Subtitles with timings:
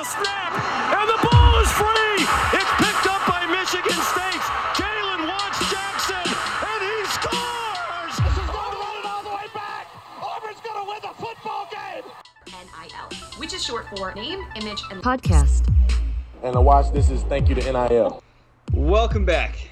[0.00, 0.52] the snap,
[0.96, 2.24] and the ball is free.
[2.56, 4.40] It's picked up by Michigan State.
[4.72, 8.16] Jalen Watts Jackson, and he scores.
[8.16, 9.88] This is going to run it all the way back.
[10.22, 12.04] Auburn's going to win the football game.
[12.46, 15.68] NIL, which is short for name, image, and podcast.
[16.42, 18.22] And a watch this is thank you to NIL.
[18.72, 19.68] Welcome back.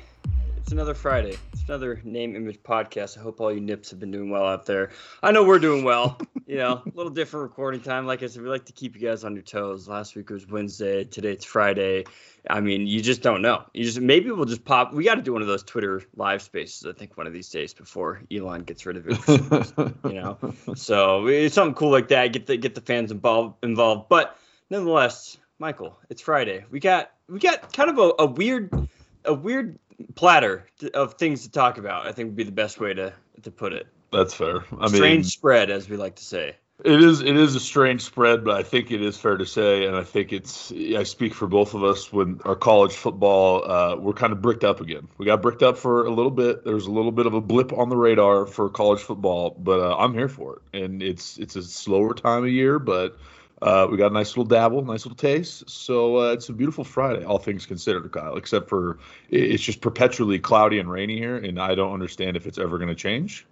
[0.58, 1.38] It's another Friday.
[1.54, 3.16] It's another name image podcast.
[3.16, 4.90] I hope all you nips have been doing well out there.
[5.22, 6.18] I know we're doing well.
[6.48, 8.06] You know, a little different recording time.
[8.06, 9.86] Like I said, we like to keep you guys on your toes.
[9.86, 11.04] Last week was Wednesday.
[11.04, 12.06] Today it's Friday.
[12.48, 13.64] I mean, you just don't know.
[13.74, 14.94] You just maybe we'll just pop.
[14.94, 16.86] We got to do one of those Twitter live spaces.
[16.86, 19.92] I think one of these days before Elon gets rid of it.
[20.04, 20.38] you know,
[20.74, 22.32] so it's something cool like that.
[22.32, 24.08] Get the get the fans involved involved.
[24.08, 24.38] But
[24.70, 26.64] nonetheless, Michael, it's Friday.
[26.70, 28.88] We got we got kind of a, a weird
[29.26, 29.78] a weird
[30.14, 32.06] platter of things to talk about.
[32.06, 33.86] I think would be the best way to to put it.
[34.12, 34.64] That's fair.
[34.80, 36.56] I Strange mean, spread, as we like to say.
[36.84, 39.84] it is it is a strange spread, but I think it is fair to say,
[39.86, 43.96] and I think it's I speak for both of us when our college football uh,
[43.96, 45.08] we're kind of bricked up again.
[45.18, 46.64] We got bricked up for a little bit.
[46.64, 49.96] There's a little bit of a blip on the radar for college football, but uh,
[49.96, 53.18] I'm here for it, and it's it's a slower time of year, but.
[53.60, 55.68] Uh, we got a nice little dabble, nice little taste.
[55.68, 58.36] So uh, it's a beautiful Friday, all things considered, Kyle.
[58.36, 62.58] Except for it's just perpetually cloudy and rainy here, and I don't understand if it's
[62.58, 63.47] ever going to change.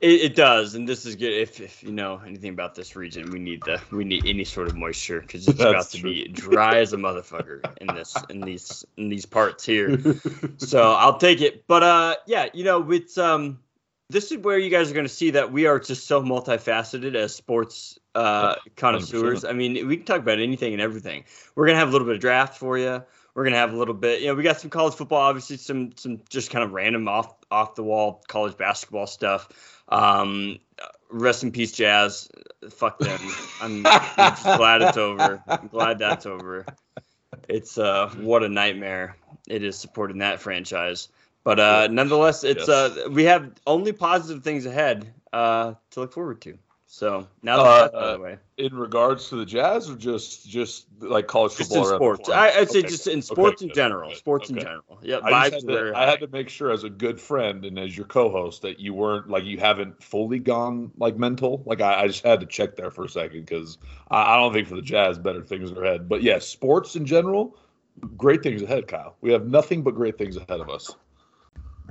[0.00, 1.32] It, it does, and this is good.
[1.32, 4.68] If, if you know anything about this region, we need the we need any sort
[4.68, 6.10] of moisture because it's That's about to true.
[6.10, 9.98] be dry as a motherfucker in this in these in these parts here.
[10.58, 11.66] so I'll take it.
[11.66, 13.60] But uh, yeah, you know, it's um,
[14.10, 17.14] this is where you guys are going to see that we are just so multifaceted
[17.14, 19.44] as sports uh connoisseurs.
[19.44, 21.24] I mean, we can talk about anything and everything.
[21.54, 23.02] We're gonna have a little bit of draft for you.
[23.36, 25.92] We're gonna have a little bit, you know, we got some college football, obviously some
[25.96, 29.82] some just kind of random off off the wall college basketball stuff.
[29.90, 30.58] Um,
[31.10, 32.30] rest in peace, Jazz.
[32.70, 33.20] Fuck them.
[33.60, 35.42] I'm, I'm just glad it's over.
[35.46, 36.64] I'm glad that's over.
[37.46, 39.16] It's uh, what a nightmare
[39.46, 41.08] it is supporting that franchise.
[41.44, 42.68] But uh, nonetheless, it's Yes.
[42.68, 46.58] uh, we have only positive things ahead uh, to look forward to.
[46.88, 49.96] So now that Uh, that's out of the way, in regards to the Jazz, or
[49.96, 51.90] just just like college just football?
[51.90, 52.50] in sports, I.
[52.50, 52.88] I'd say Okay.
[52.88, 54.08] just in Okay, sports in general.
[54.08, 54.16] Right.
[54.16, 54.98] Sports in general.
[55.02, 57.96] Yeah, I, had to, I had to make sure as a good friend and as
[57.96, 61.62] your co-host that you weren't like you haven't fully gone like mental.
[61.66, 64.52] Like I, I just had to check there for a second because I, I don't
[64.52, 66.08] think for the Jazz better things are ahead.
[66.08, 67.56] But yes, sports in general,
[68.16, 69.16] great things ahead, Kyle.
[69.20, 70.94] We have nothing but great things ahead of us.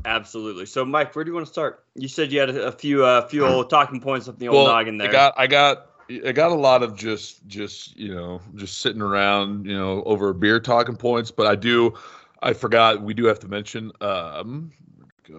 [0.06, 0.66] Absolutely.
[0.66, 1.84] So, Mike, where do you want to start?
[1.96, 4.68] You said you had a, a few uh, few old talking points up the old
[4.68, 5.10] noggin there.
[5.10, 5.90] I got I got
[6.26, 10.34] I got a lot of just just you know just sitting around you know over
[10.34, 11.94] beer talking points, but I do
[12.42, 14.72] I forgot we do have to mention um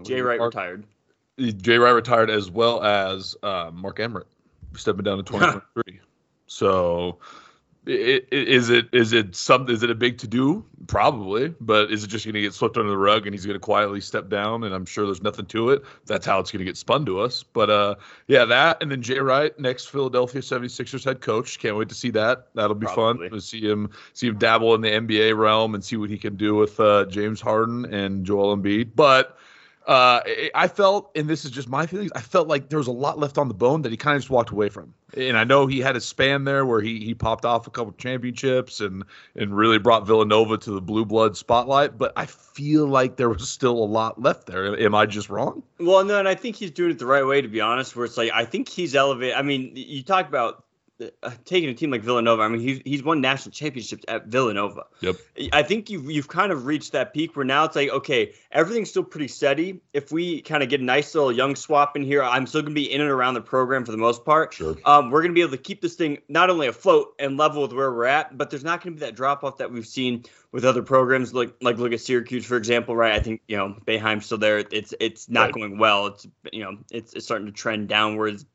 [0.04, 0.84] Jay Wright Mark- retired.
[1.38, 4.26] Jay Wright retired as well as uh, Mark Emmert
[4.74, 6.00] stepping down to 2023.
[6.46, 7.18] so
[7.86, 10.64] is it is it some is it a big to do?
[10.88, 13.54] Probably, but is it just going to get swept under the rug and he's going
[13.54, 14.64] to quietly step down?
[14.64, 15.84] And I'm sure there's nothing to it.
[16.04, 17.42] That's how it's going to get spun to us.
[17.44, 17.94] But uh,
[18.26, 21.58] yeah, that and then Jay Wright, next Philadelphia 76ers head coach.
[21.58, 22.48] Can't wait to see that.
[22.54, 23.28] That'll be Probably.
[23.28, 26.18] fun to see him see him dabble in the NBA realm and see what he
[26.18, 28.90] can do with uh, James Harden and Joel Embiid.
[28.96, 29.38] But
[29.86, 30.20] uh,
[30.54, 33.18] I- felt, and this is just my feelings, I felt like there was a lot
[33.18, 34.92] left on the bone that he kind of just walked away from.
[35.16, 37.92] And I know he had a span there where he he popped off a couple
[37.92, 39.04] championships and
[39.36, 41.96] and really brought Villanova to the blue blood spotlight.
[41.96, 44.78] But I feel like there was still a lot left there.
[44.78, 45.62] Am I just wrong?
[45.78, 47.94] Well, no, and I think he's doing it the right way, to be honest.
[47.94, 49.36] Where it's like I think he's elevated.
[49.36, 50.64] I mean, you talk about
[51.44, 52.42] taking a team like Villanova.
[52.42, 54.84] I mean, he's he's won national championships at Villanova.
[55.00, 55.16] Yep.
[55.52, 58.90] I think you've you've kind of reached that peak where now it's like, okay, everything's
[58.90, 59.80] still pretty steady.
[59.92, 62.74] If we kind of get a nice little young swap in here, I'm still gonna
[62.74, 64.54] be in and around the program for the most part.
[64.54, 64.76] Sure.
[64.84, 67.72] Um, we're gonna be able to keep this thing not only afloat and level with
[67.72, 70.64] where we're at, but there's not gonna be that drop off that we've seen with
[70.64, 71.34] other programs.
[71.34, 73.12] Like like look at Syracuse for example, right?
[73.12, 74.58] I think you know Boeheim's still there.
[74.58, 75.54] It's it's not Right.
[75.54, 76.06] going well.
[76.06, 78.46] It's you know it's it's starting to trend downwards.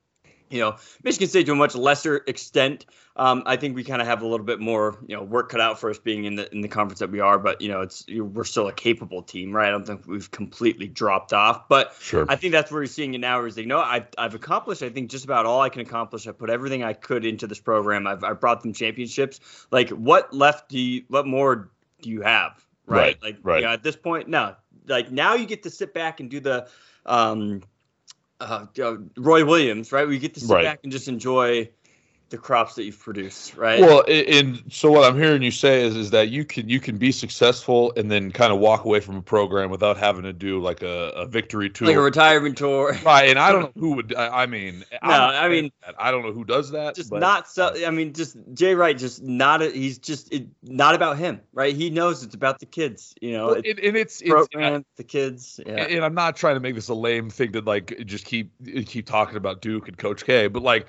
[0.51, 2.86] You know, Michigan State to a much lesser extent.
[3.15, 5.59] Um, I think we kind of have a little bit more, you know, work cut
[5.59, 7.38] out for us being in the in the conference that we are.
[7.39, 9.68] But you know, it's we're still a capable team, right?
[9.68, 11.68] I don't think we've completely dropped off.
[11.68, 12.25] But Sure.
[12.30, 13.44] I think that's where you're seeing it now.
[13.45, 14.83] Is like, no, I've I've accomplished.
[14.83, 16.27] I think just about all I can accomplish.
[16.27, 18.07] I put everything I could into this program.
[18.07, 19.39] I've I brought them championships.
[19.71, 21.03] Like, what left do you?
[21.07, 21.69] What more
[22.01, 22.63] do you have?
[22.86, 22.98] Right.
[22.98, 23.59] Right, Like, right.
[23.59, 24.56] You know, at this point, no.
[24.88, 26.68] Like now you get to sit back and do the,
[27.06, 27.62] um,
[28.41, 30.07] uh, uh, Roy Williams, right?
[30.07, 30.65] We get to sit Right.
[30.65, 31.69] back and just enjoy
[32.31, 33.80] the crops that you've produced, right?
[33.81, 36.98] Well, and so what I'm hearing you say is is that you can you can
[36.98, 40.60] be successful and then kind of walk away from a program without having to do
[40.60, 41.89] like a, a victory tour.
[41.89, 42.98] like a retirement tour.
[43.06, 44.16] right, and I don't know who would.
[44.16, 45.95] I I mean, No, I mean- that.
[46.00, 46.95] I don't know who does that.
[46.95, 47.74] just but- not so.
[47.86, 49.62] I mean, just Jay Wright, just not.
[49.62, 51.75] A, he's just it, not about him, right?
[51.75, 53.13] He knows it's about the kids.
[53.22, 55.60] You know, Well, it's and, and it's, it's program, the kids.
[55.66, 55.74] Yeah.
[55.84, 58.51] and I'm not trying to make this a lame thing to like just keep
[58.88, 60.88] keep talking about Duke and Coach K, but like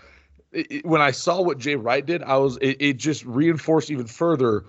[0.52, 4.06] it, when I saw what Jay Wright did, I was it, it just reinforced even
[4.06, 4.64] further.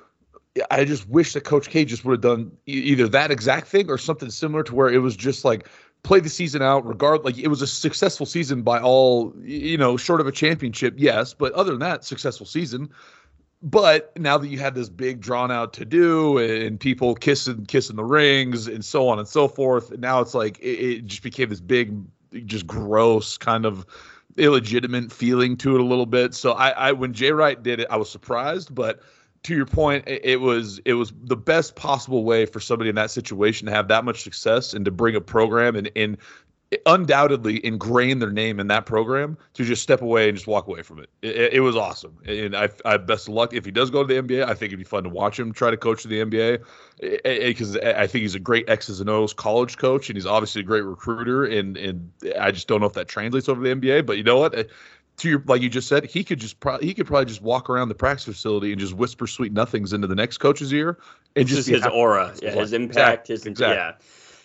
[0.69, 3.97] I just wish that Coach K just would have done either that exact thing or
[3.97, 5.67] something similar to where it was just like
[6.03, 9.95] play the season out regard like it was a successful season by all you know
[9.95, 12.89] short of a championship yes but other than that successful season
[13.61, 17.95] but now that you had this big drawn out to do and people kissing kissing
[17.95, 21.47] the rings and so on and so forth now it's like it, it just became
[21.47, 21.95] this big
[22.45, 23.85] just gross kind of
[24.37, 26.33] illegitimate feeling to it a little bit.
[26.33, 29.01] So i, I when jay wright did it i was surprised but
[29.43, 33.11] to your point it, was it was the best possible way for somebody in that
[33.11, 36.17] situation to have that much success and to bring a program and and
[36.85, 40.81] undoubtedly ingrained their name in that program to just step away and just walk away
[40.81, 41.09] from it.
[41.21, 44.13] It, it was awesome, and I, I best of luck if he does go to
[44.13, 44.43] the NBA.
[44.43, 46.63] I think it'd be fun to watch him try to coach the NBA
[46.99, 50.65] because I think he's a great X's and O's college coach, and he's obviously a
[50.65, 51.45] great recruiter.
[51.45, 54.05] And and I just don't know if that translates over to the NBA.
[54.05, 54.57] But you know what?
[54.57, 54.63] Uh,
[55.17, 57.69] to your like you just said, he could just probably he could probably just walk
[57.69, 60.97] around the practice facility and just whisper sweet nothings into the next coach's ear
[61.35, 61.95] and just just his happy.
[61.95, 63.75] aura, yeah, his impact, his exactly.
[63.75, 63.93] yeah,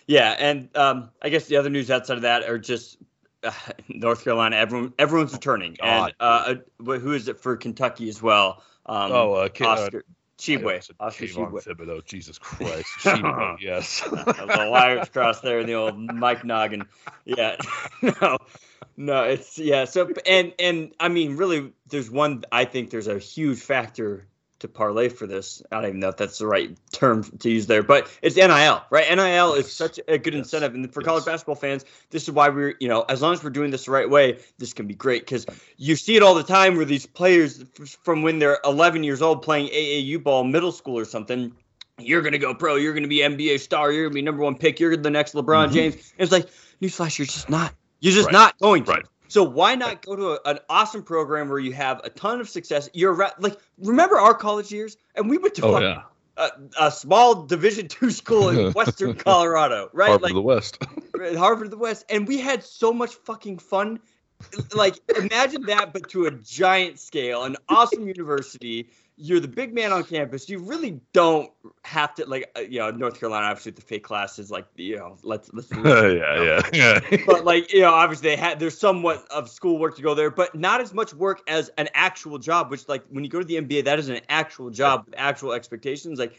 [0.09, 0.35] yeah.
[0.37, 2.97] And um, I guess the other news outside of that are just
[3.43, 3.51] uh,
[3.87, 4.55] North Carolina.
[4.55, 8.63] Everyone, everyone's returning, and uh, uh, who is it for Kentucky as well?
[8.87, 10.03] Um, Oh, uh, K- uh, Oscar
[10.39, 11.63] Tshiebwe, Oscar Tshiebwe.
[11.63, 12.03] Thibodeau.
[12.03, 12.87] Jesus Christ.
[13.01, 14.01] Tshiebwe, yes.
[14.09, 16.87] the wires crossed there in the old Mike Noggin.
[17.25, 17.57] Yeah,
[18.01, 18.37] no,
[18.97, 19.85] no, it's yeah.
[19.85, 22.45] So and and I mean, really, there's one.
[22.51, 24.25] I think there's a huge factor
[24.59, 25.61] to parlay for this.
[25.71, 28.81] I don't even know if that's the right term to use there, but it's NIL,
[28.89, 29.09] right?
[29.15, 30.45] NIL is such a good Yes.
[30.45, 31.05] incentive, and for Yes.
[31.07, 33.85] college basketball fans, this is why we're you know as long as we're doing this
[33.85, 35.45] the right way, this can be great because
[35.77, 37.63] you see it all the time where these players
[38.03, 41.53] from when they're 11 years old playing AAU ball, middle school or something.
[41.97, 42.75] You're gonna go pro.
[42.75, 43.91] You're gonna be NBA star.
[43.91, 44.79] You're gonna be number one pick.
[44.79, 45.73] You're the next LeBron Mhm.
[45.73, 45.95] James.
[45.95, 46.47] And it's like
[46.81, 47.73] newsflash, you're just not.
[47.99, 48.33] You're just Right.
[48.33, 48.91] not going to.
[48.91, 49.05] Right.
[49.29, 52.49] So why not go to a, an awesome program where you have a ton of
[52.49, 52.89] success?
[52.93, 56.01] You're ra- like, remember our college years, and we went to Oh fucking yeah.
[56.37, 60.07] a, a small Division two school in Western Colorado, right?
[60.07, 60.77] Harvard like of the West.
[61.37, 63.99] Harvard of the West, and we had so much fucking fun.
[64.73, 68.89] Like, imagine that, but to a giant scale, an awesome university.
[69.21, 70.47] You're the big man on campus.
[70.47, 71.51] You really don't
[71.83, 73.47] have to like, uh, you know, North Carolina.
[73.47, 75.69] Obviously, the fake classes, like, you know, let's let's.
[75.75, 77.17] yeah, yeah, yeah.
[77.25, 80.53] but like you know obviously they had there's somewhat of schoolwork to go there but
[80.55, 83.55] not as much work as an actual job which like when you go to the
[83.55, 86.37] nba that is an actual job with actual expectations like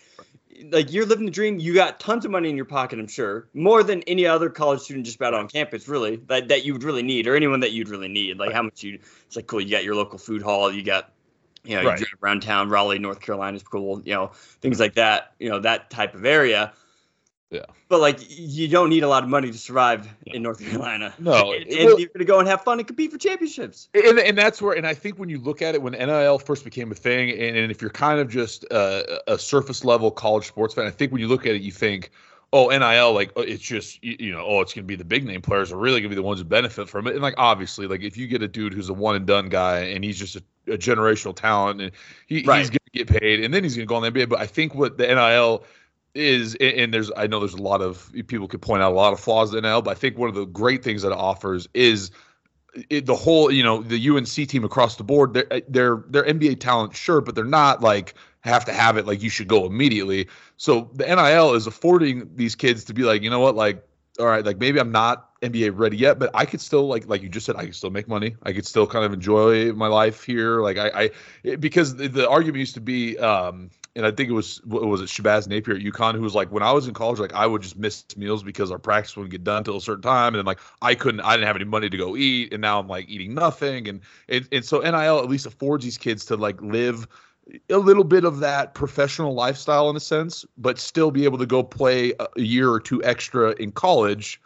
[0.70, 3.48] like you're living the dream you got tons of money in your pocket i'm sure
[3.54, 6.84] more than any other college student just about on campus really that, that you would
[6.84, 9.60] really need or anyone that you'd really need like how much you it's like cool
[9.60, 11.12] you got your local food hall you got
[11.64, 12.00] you know, Right.
[12.00, 14.30] you drive around town, Raleigh, North Carolina is cool, you know,
[14.60, 16.72] things like that, you know, that type of area.
[17.50, 17.64] Yeah.
[17.88, 20.36] But like, you don't need a lot of money to survive Yeah.
[20.36, 21.12] in North Carolina.
[21.18, 23.88] No, and, and well- you're gonna go and have fun and compete for championships.
[23.92, 26.62] and, and that's where and i think when you look at it when nil first
[26.64, 30.46] became a thing and, and if you're kind of just uh, a surface level college
[30.46, 32.10] sports fan i think when you look at it you think
[32.52, 35.24] oh nil like oh, it's just you, know oh it's going to be the big
[35.24, 37.34] name players are really going to be the ones who benefit from it and like
[37.38, 40.18] obviously like if you get a dude who's a one and done guy and he's
[40.18, 41.92] just a, a generational talent and
[42.26, 42.58] he, Right.
[42.58, 44.40] he's going to get paid and then he's going to go on the nba but
[44.40, 45.64] i think what the nil
[46.14, 49.12] is and- there's I know there's a lot of people could point out a lot
[49.12, 51.68] of flaws in NL, but I think one of the great things that it offers
[51.72, 52.10] is
[52.88, 56.58] it, the whole you know the UNC team across the board they're they're they're NBA
[56.60, 60.28] talent sure, but they're not like have to have it like you should go immediately.
[60.56, 63.86] So the NIL is affording these kids to be like you know what like
[64.18, 67.22] all right like maybe I'm not NBA ready yet, but I could still like like
[67.22, 68.36] you just said I could still make money.
[68.42, 70.60] I could still kind of enjoy my life here.
[70.60, 71.10] Like I
[71.44, 75.00] I because the, the argument used to be um and I think it was was
[75.00, 77.46] it Shabazz Napier at UConn who was like when I was in college like I
[77.46, 80.36] would just miss meals because our practice wouldn't get done till a certain time and
[80.36, 82.88] then like I couldn't I didn't have any money to go eat and now I'm
[82.88, 86.60] like eating nothing and and, and so NIL at least affords these kids to like
[86.60, 87.06] live
[87.68, 91.46] a little bit of that professional lifestyle in a sense but still be able to
[91.46, 94.40] go play a year or two extra in college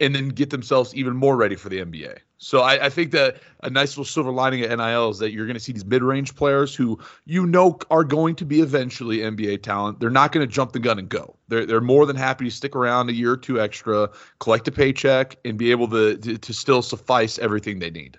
[0.00, 2.18] and then get themselves even more ready for the NBA.
[2.38, 5.44] So I, I think that a nice little silver lining at NIL is that you're
[5.44, 9.62] going to see these mid-range players who you know are going to be eventually NBA
[9.62, 10.00] talent.
[10.00, 11.36] They're not going to jump the gun and go.
[11.48, 14.72] They're they're more than happy to stick around a year or two extra, collect a
[14.72, 18.18] paycheck, and be able to to, to still suffice everything they need.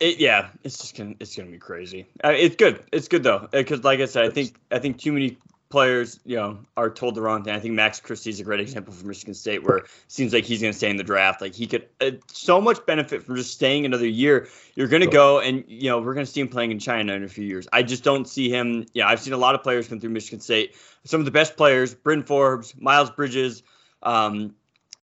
[0.00, 2.06] It, yeah, it's just gonna it's gonna be crazy.
[2.24, 2.82] Uh, it's good.
[2.92, 6.36] It's good though, because like I said, I think I think too many players, you
[6.36, 7.54] know, are told the wrong thing.
[7.54, 10.44] I think Max Christie is a great example from Michigan State, where it seems like
[10.44, 11.40] he's going to stay in the draft.
[11.40, 14.48] Like he could uh, so much benefit from just staying another year.
[14.74, 17.12] You're going to go, and you know, we're going to see him playing in China
[17.14, 17.68] in a few years.
[17.72, 18.86] I just don't see him.
[18.94, 20.74] Yeah, I've seen a lot of players come through Michigan State.
[21.04, 23.62] Some of the best players, Bryn Forbes, Miles Bridges,
[24.02, 24.54] um,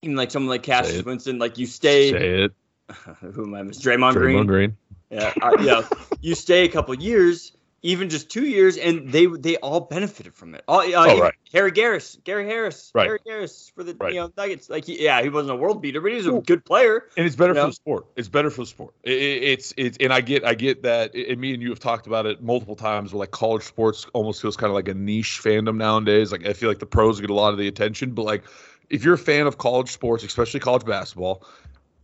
[0.03, 1.39] even like someone like Cassius Winston.
[1.39, 2.49] Like you stay.
[3.21, 3.63] Who am I?
[3.63, 4.39] Miss Draymond, Green?
[4.39, 4.47] Draymond Green.
[4.47, 4.77] Green.
[5.11, 5.83] Yeah, uh, yeah.
[6.21, 10.55] You stay a couple years, even just two years, and they they all benefited from
[10.55, 10.65] it.
[10.67, 11.35] All, uh, Oh, right.
[11.53, 13.07] Harry Garris, Gary Harris, Right.
[13.07, 14.13] Harry Garris for the Right.
[14.15, 14.69] you know Nuggets.
[14.69, 17.05] Like, he, yeah, he wasn't a world beater, but he was a good player.
[17.17, 17.67] and it's better You for know?
[17.69, 18.07] the sport.
[18.17, 18.95] It's better for the sport.
[19.05, 21.15] It, it, it's it's and I get I get that.
[21.15, 23.13] And me and you have talked about it multiple times.
[23.13, 26.33] Where like college sports almost feels kind of like a niche fandom nowadays.
[26.33, 28.45] Like I feel like the pros get a lot of the attention, but like
[28.91, 31.45] if you're a fan of college sports, especially college basketball,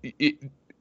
[0.02, 0.36] it,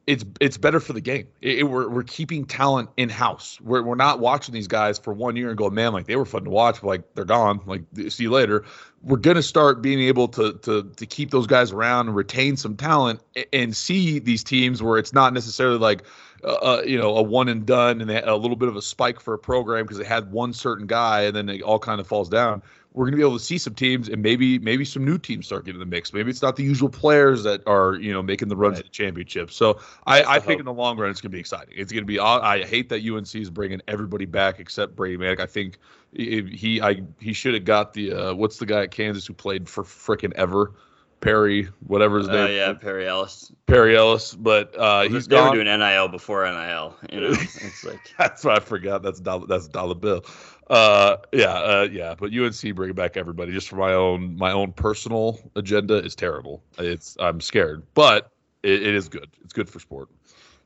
[0.10, 1.28] it's it's better for the game.
[1.42, 3.62] It, it- we're we're keeping talent in house.
[3.62, 6.26] We're we're not watching these guys for one year and go, man, like they were
[6.26, 7.62] fun to watch, but like they're gone.
[7.68, 8.66] Like see you later.
[9.04, 12.76] We're gonna start being able to to to keep those guys around and retain some
[12.76, 16.04] talent a- and see these teams where it's not necessarily like.
[16.42, 19.20] Uh, uh, you know, a one and done, and a little bit of a spike
[19.20, 22.08] for a program because they had one certain guy, and then it all kind of
[22.08, 22.62] falls down
[22.94, 25.46] we're going to be able to see some teams and maybe maybe some new teams
[25.46, 26.12] start getting in the mix.
[26.12, 28.78] Maybe it's not the usual players that are you know making the runs Right.
[28.78, 29.52] to the championship.
[29.52, 30.60] So I, I think hope.
[30.62, 31.74] in the long run it's going to be exciting.
[31.78, 32.20] It's going to be.
[32.20, 35.40] I hate that UNC is bringing everybody back except Brady Manek.
[35.40, 35.78] I think
[36.12, 39.70] he I he should have got the uh, what's the guy at Kansas who played
[39.70, 40.74] for frickin' ever.
[41.22, 43.52] Perry, whatever his Uh, name, yeah, Perry Ellis.
[43.68, 45.54] Perry Ellis, but uh, he's they were gone.
[45.54, 46.96] doing NIL before NIL.
[47.12, 49.04] You know, it's like That's what I forgot.
[49.04, 49.46] That's dollar.
[49.46, 50.24] That's dollar bill.
[50.70, 52.16] Uh, yeah, uh, yeah.
[52.18, 56.64] But UNC bringing back everybody just for my own my own personal agenda is terrible.
[56.78, 59.30] It's I'm scared, but it, it is good.
[59.44, 60.10] It's good for sport.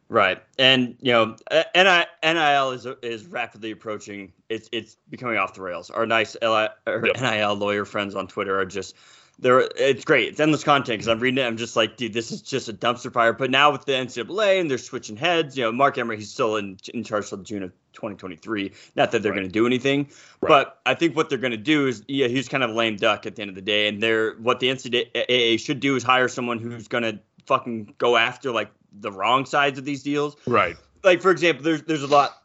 [0.09, 4.33] Right, and you know, uh, NI, NIL is is rapidly approaching.
[4.49, 5.89] It's it's becoming off the rails.
[5.89, 7.21] Our nice LI, or Yep.
[7.21, 8.95] NIL lawyer friends on Twitter are just
[9.39, 10.27] they're it's great.
[10.27, 11.47] It's endless content because I'm reading it.
[11.47, 13.33] I'm just like, dude, this is just a dumpster fire.
[13.33, 16.57] But now with the NCAA and they're switching heads, you know, Mark Emmert he's still
[16.57, 18.71] in in charge till June of 2023.
[18.95, 19.37] Not that they're Right.
[19.37, 20.07] going to do anything,
[20.41, 20.49] Right.
[20.49, 22.95] but I think what they're going to do is, yeah, he's kind of a lame
[22.97, 23.87] duck at the end of the day.
[23.87, 28.15] And they're what the NCAA should do is hire someone who's going to fucking go
[28.17, 30.77] after like the wrong sides of these deals Right.
[31.03, 32.42] like for example, there's there's a lot.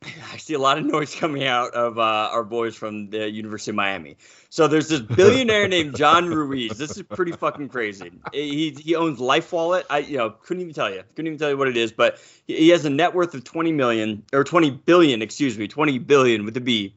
[0.32, 3.70] I see a lot of noise coming out of uh, our boys from the University
[3.70, 4.16] of Miami.
[4.50, 6.78] So there's this billionaire named John Ruiz.
[6.78, 8.12] This is pretty fucking crazy.
[8.32, 9.86] He he owns Life Wallet.
[9.90, 11.02] I you know couldn't even tell you.
[11.14, 11.92] Couldn't even tell you what it is.
[11.92, 15.20] But he has a net worth of 20 million or 20 billion.
[15.20, 16.94] Excuse me, 20 billion with a B.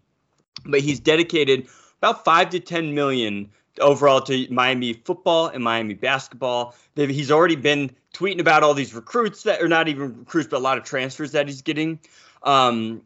[0.65, 1.67] But he's dedicated
[1.97, 6.75] about five to 10 million overall to Miami football and Miami basketball.
[6.95, 10.57] They've, he's already been tweeting about all these recruits that are not even recruits, but
[10.57, 11.99] a lot of transfers that he's getting.
[12.43, 13.03] Um,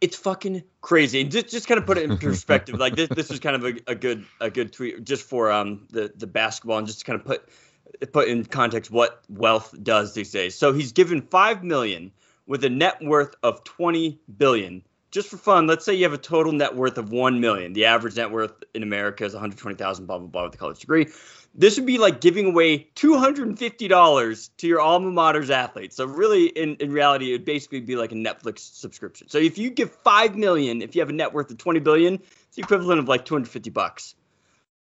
[0.00, 1.20] it's fucking crazy.
[1.20, 2.78] And just just kind of put it in perspective.
[2.78, 5.86] like this this is kind of a, a good a good tweet just for um
[5.90, 7.48] the the basketball and just to kind of put
[8.12, 10.54] put in context what wealth does these days.
[10.54, 12.12] So he's given five million
[12.46, 14.82] with a net worth of twenty billion.
[15.10, 17.72] Just for fun, let's say you have a total net worth of one million.
[17.72, 20.06] The average net worth in America is one hundred twenty thousand.
[20.06, 21.08] Blah blah blah with a college degree.
[21.54, 25.50] This would be like giving away two hundred and fifty dollars to your alma mater's
[25.50, 25.96] athletes.
[25.96, 29.28] So really, in, in reality, it would basically be like a Netflix subscription.
[29.28, 32.14] So if you give five million, if you have a net worth of twenty billion,
[32.14, 34.14] it's the equivalent of like two hundred fifty bucks.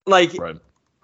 [0.05, 0.57] Like Right.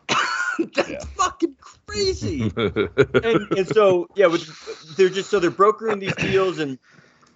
[0.76, 1.00] that's Yeah.
[1.16, 6.78] fucking crazy and, and so yeah, with they're just so they're brokering these deals and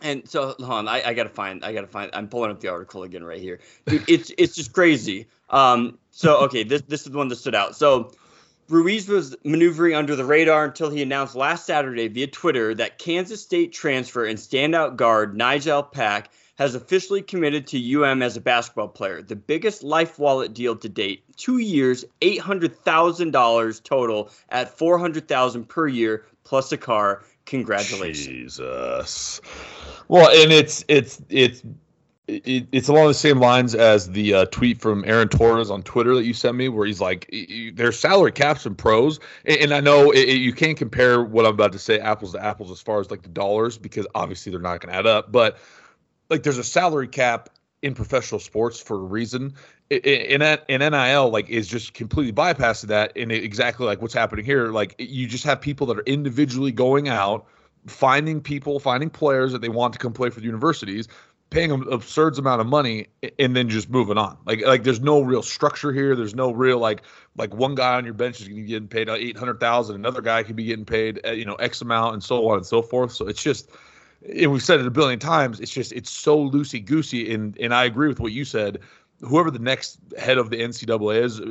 [0.01, 2.67] and so hold on, I, I gotta find I gotta find I'm pulling up the
[2.67, 3.59] article again right here.
[3.87, 5.27] Dude, it's it's just crazy.
[5.53, 7.75] Um so okay, this this is the one that stood out.
[7.75, 8.11] So
[8.69, 13.41] Ruiz was maneuvering under the radar until he announced last Saturday via Twitter that Kansas
[13.41, 18.87] State transfer and standout guard Nigel Pack has officially committed to UM as a basketball
[18.87, 19.21] player.
[19.21, 21.23] The biggest life wallet deal to date.
[21.35, 26.77] Two years, eight hundred thousand dollars total at four hundred thousand per year plus a
[26.77, 27.23] car.
[27.45, 28.25] Congratulations.
[28.25, 29.41] Jesus.
[30.07, 31.63] Well, and it's it's it's
[32.27, 36.15] it, it's along the same lines as the uh, tweet from Aaron Torres on Twitter
[36.15, 37.29] that you sent me, where he's like,
[37.73, 41.45] "There's salary caps and pros," and, and I know it, it- you can't compare what
[41.45, 44.51] I'm about to say apples to apples as far as like the dollars because obviously
[44.51, 45.57] they're not going to add up, but
[46.29, 47.49] like there's a salary cap
[47.81, 49.53] in professional sports for a reason.
[49.89, 54.67] In in NIL, like is just completely bypassing that, and exactly like what's happening here.
[54.67, 57.45] Like you just have people that are individually going out,
[57.85, 61.09] finding people, finding players that they want to come play for the universities,
[61.53, 63.07] paying them absurd amount of money
[63.37, 64.37] and then just moving on.
[64.45, 66.15] Like like there's no real structure here.
[66.15, 67.03] There's no real like
[67.37, 69.95] like one guy on your bench is going to be getting paid eight hundred thousand,
[69.95, 72.65] another guy could be getting paid uh, you know X amount, and so on and
[72.65, 73.13] so forth.
[73.13, 73.69] So it's just.
[74.25, 75.59] And we've said it a billion times.
[75.59, 78.79] It's just it's so loosey goosey, and and I agree with what you said.
[79.19, 81.41] Whoever the next head of the NCAA is,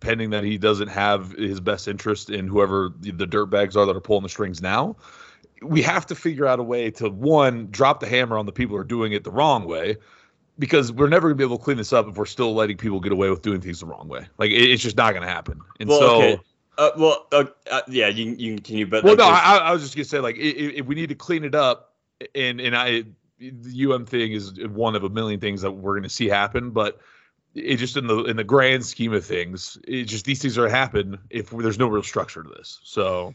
[0.00, 3.96] pending that he doesn't have his best interest in whoever the, the dirtbags are that
[3.96, 4.96] are pulling the strings now,
[5.62, 8.76] we have to figure out a way to one drop the hammer on the people
[8.76, 9.96] who are doing it the wrong way
[10.58, 13.00] because we're never gonna be able to clean this up if we're still letting people
[13.00, 14.26] get away with doing things the wrong way.
[14.38, 15.60] Like it, it's just not gonna happen.
[15.80, 16.40] And Well, so, okay.
[16.76, 19.56] Uh, well, uh, uh, yeah, you, can- you can continue, but well, like, no, I,
[19.56, 21.94] I was just gonna say like if we need to clean it up,
[22.34, 23.04] and and I
[23.40, 27.00] the UM thing is one of a million things that we're gonna see happen, but.
[27.54, 30.68] It just in the in the grand scheme of things, it just these things are
[30.68, 32.78] happen if there's no real structure to this.
[32.84, 33.34] So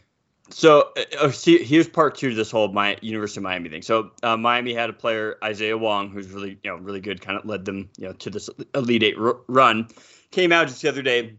[0.50, 3.82] So uh, uh, see, here's part two to this whole my University of Miami thing.
[3.82, 7.38] So uh, Miami had a player Isaiah Wong who's really you know really good, kind
[7.38, 9.88] of led them you know to this Elite Eight r- run.
[10.30, 11.36] Came out just the other day.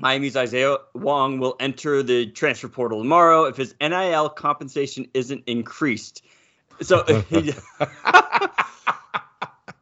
[0.00, 6.24] Miami's Isaiah Wong will enter the transfer portal tomorrow if his NIL compensation isn't increased.
[6.80, 7.52] So he,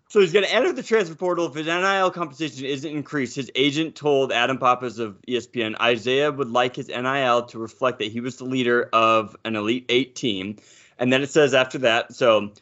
[0.08, 3.36] so he's going to enter the transfer portal if his NIL compensation isn't increased.
[3.36, 8.10] His agent told Adam Pappas of ESPN Isaiah would like his NIL to reflect that
[8.10, 10.56] he was the leader of an Elite Eight team.
[10.98, 12.52] And then it says after that, so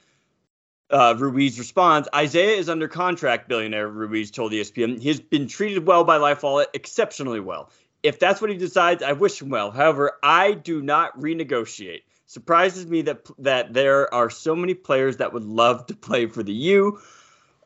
[0.91, 5.01] uh, Ruiz responds Isaiah is under contract, billionaire Ruiz told ESPN.
[5.01, 7.71] He's been treated well by Life Wallet, exceptionally well.
[8.03, 9.71] If that's what he decides, I wish him well.
[9.71, 12.03] However, I do not renegotiate.
[12.27, 16.43] Surprises me that that there are so many players that would love to play for
[16.43, 17.01] the U.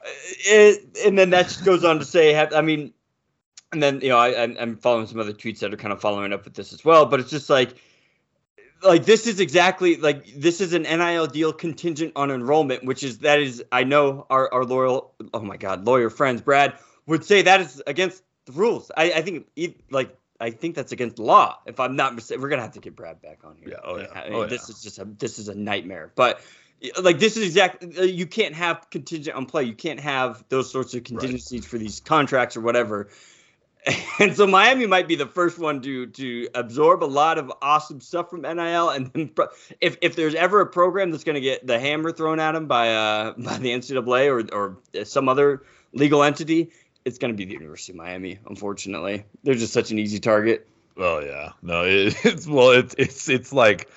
[0.03, 0.09] Uh,
[0.47, 2.93] it, and then that just goes on to say, I mean,
[3.73, 6.01] and then you know I, I'm- I'm following some other tweets that are kind of
[6.01, 7.07] following up with this as well.
[7.07, 7.75] But it's just like,
[8.83, 13.19] like this is exactly like this is an NIL deal contingent on enrollment, which is
[13.19, 16.75] that is I know our our loyal oh my god lawyer friends Brad
[17.07, 18.91] would say that is against the rules.
[18.97, 19.47] I I think
[19.91, 21.59] like I think that's against law.
[21.67, 23.69] If I'm not mistaken, we're gonna have to get Brad back on here.
[23.71, 24.75] Yeah, oh yeah, I mean, oh this yeah.
[24.75, 26.11] is just a this is a nightmare.
[26.15, 26.41] But
[27.03, 29.65] like this is exactly uh, you can't have contingent on play.
[29.65, 33.09] You can't have those sorts of contingencies for these contracts or whatever.
[34.19, 38.03] And so Miami might be the first one to to absorb a lot of awesome
[38.03, 39.31] stuff from NIL, and then
[39.81, 42.67] if if there's ever a program that's going to get the hammer thrown at them
[42.67, 45.63] by uh by the NCAA or or some other
[45.95, 46.73] legal entity,
[47.07, 48.39] it's going to be the University of Miami.
[48.47, 50.69] Unfortunately, they're just such an easy target.
[50.99, 53.89] Oh yeah, no, it, it's well, it's it's it's like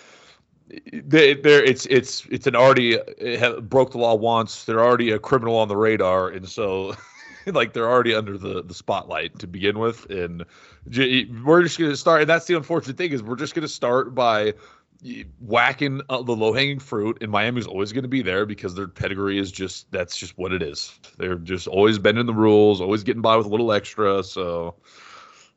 [0.69, 4.65] they they're it's it's it's an already it broke the law once.
[4.65, 6.95] They're already a criminal on the radar, and so
[7.45, 10.09] like they're already under the the spotlight to begin with.
[10.09, 10.45] And
[10.89, 12.21] j- we're just gonna start.
[12.21, 14.53] And that's the unfortunate thing is we're just gonna start by
[15.41, 17.17] whacking uh, the low hanging fruit.
[17.21, 20.63] And Miami's always gonna be there because their pedigree is just that's just what it
[20.63, 20.97] is.
[21.17, 24.23] They're just always bending the rules, always getting by with a little extra.
[24.23, 24.75] So.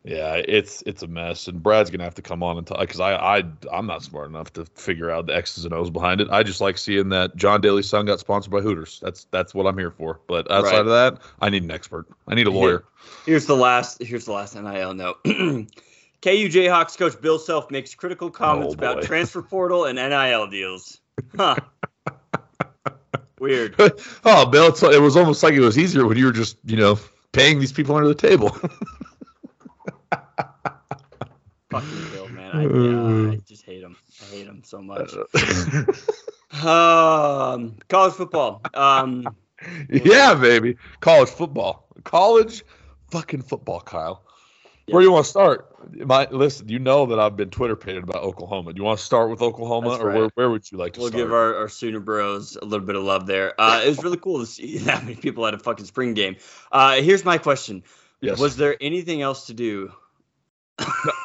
[0.09, 3.01] Yeah, it's it's a mess, and Brad's gonna have to come on and talk because
[3.01, 3.43] I I
[3.73, 6.29] I'm not smart enough to figure out the X's and O's behind it.
[6.31, 9.01] I just like seeing that John Daly's son got sponsored by Hooters.
[9.03, 10.21] That's that's what I'm here for.
[10.29, 10.81] But outside Right.
[10.83, 12.07] of that, I need an expert.
[12.29, 12.85] I need a lawyer.
[13.25, 14.01] Here's the last.
[14.01, 15.17] Here's the last NIL note.
[15.25, 15.69] KU
[16.23, 21.01] Jayhawks coach Bill Self makes critical comments Oh, about transfer portal and NIL deals.
[21.37, 21.57] Huh.
[23.41, 23.75] Weird.
[24.25, 26.77] oh, Bill, it's, it was almost like it was easier when you were just you
[26.77, 26.97] know
[27.33, 28.57] paying these people under the table.
[31.81, 32.57] Fucking Bill, man.
[32.57, 33.97] I, yeah, I just hate him.
[34.23, 35.13] I hate him so much.
[36.53, 38.63] Um, college football.
[38.73, 39.29] Um,
[39.91, 42.65] yeah, baby, college football, college
[43.11, 44.23] fucking football, Kyle.
[44.89, 45.75] Where do you want to start?
[45.93, 48.73] My listen, you know that I've been Twitter pated about Oklahoma.
[48.73, 51.13] Do you want to start with Oklahoma, or where, where would you like to start?
[51.15, 51.25] we'll start?
[51.25, 53.61] give our, our Sooner Bros a little bit of love there.
[53.61, 56.37] Uh, it was really cool to see that many people at a fucking spring game.
[56.71, 57.83] Uh, here's my question:
[58.21, 58.39] yes.
[58.39, 59.93] Was there anything else to do?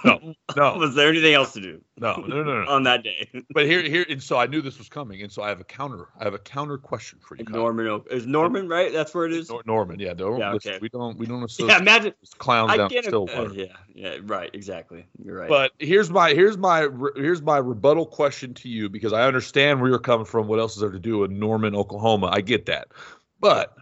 [0.06, 2.66] No, no, Was there anything else to do no, no, no, no.
[2.72, 3.30] on that day?
[3.54, 5.66] But here, here, and so I knew this was coming, and so I have a
[5.66, 6.08] counter.
[6.20, 8.94] I have a counter question for you, Norman is Norman right?
[8.94, 9.50] That's where it is.
[9.50, 10.80] Nor- Norman, yeah, no, Yeah, okay.
[10.82, 12.14] we don't, we don't associate Yeah, imagine.
[12.38, 12.90] clowns I down.
[12.90, 13.50] Stillwater.
[13.50, 15.06] Uh, yeah, yeah, right, exactly.
[15.24, 15.50] You're right.
[15.50, 19.82] But here's my here's my re- here's my rebuttal question to you because I understand
[19.82, 20.48] where you're coming from.
[20.48, 22.30] What else is there to do in Norman, Oklahoma?
[22.32, 22.88] I get that,
[23.40, 23.76] but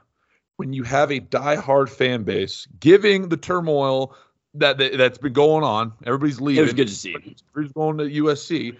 [0.57, 4.13] when you have a diehard fan base, giving the turmoil
[4.55, 6.59] that, that that's been going on, everybody's leaving.
[6.59, 7.15] it was good to see.
[7.15, 8.77] Everybody's going to USC.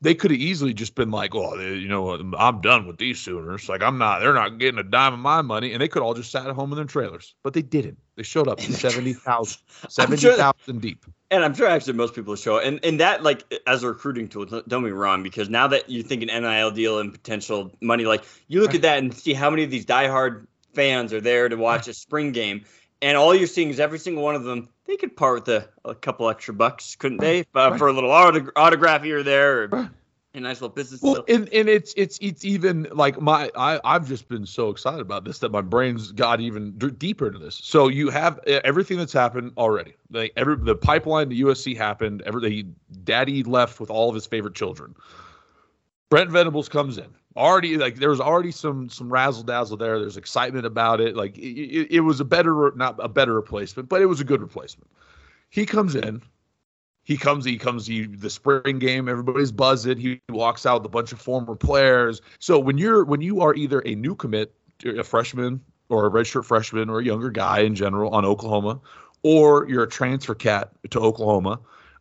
[0.00, 3.18] they could have easily just been like, "Oh, they- you know, I'm done with these
[3.18, 3.68] Sooners.
[3.68, 4.20] Like, I'm not.
[4.20, 6.54] They're not getting a dime of my money." And they could all just sat at
[6.54, 7.98] home in their trailers, but they didn't.
[8.14, 11.04] They showed up seventy thousand, seventy sure- thousand deep.
[11.30, 14.46] And I'm sure actually most people show and and that like as a recruiting tool.
[14.46, 18.24] Don't be wrong, because now that you think an NIL deal and potential money, like
[18.46, 21.56] you look at that and see how many of these diehard fans are there to
[21.56, 22.64] watch a spring game,
[23.02, 24.68] and all you're seeing is every single one of them.
[24.86, 28.10] They could part with a, a couple extra bucks, couldn't they, uh, for a little
[28.10, 29.90] autog- autograph here or there, or
[30.34, 31.02] a nice little business.
[31.02, 31.36] Well, deal.
[31.36, 35.24] and, and it's it's it's even like my I I've just been so excited about
[35.24, 37.60] this that my brain's got even d- deeper into this.
[37.62, 39.94] So you have everything that's happened already.
[40.10, 42.22] Like every the pipeline to USC happened.
[42.22, 42.66] Every the
[43.04, 44.94] daddy left with all of his favorite children.
[46.10, 47.14] Brent Venables comes in.
[47.38, 50.00] Already like there was already some some razzle dazzle there.
[50.00, 51.14] There's excitement about it.
[51.14, 54.40] Like it, it, was a better not a better replacement, but it was a good
[54.40, 54.90] replacement.
[55.48, 56.22] He comes in.
[57.04, 59.96] He comes, he comes, he, the spring game, everybody's buzzing.
[59.96, 62.20] He walks out with a bunch of former players.
[62.38, 64.52] So when you're when you are either a new commit,
[64.84, 68.80] a freshman or a redshirt freshman or a younger guy in general on Oklahoma,
[69.22, 71.60] or you're a transfer cat to Oklahoma,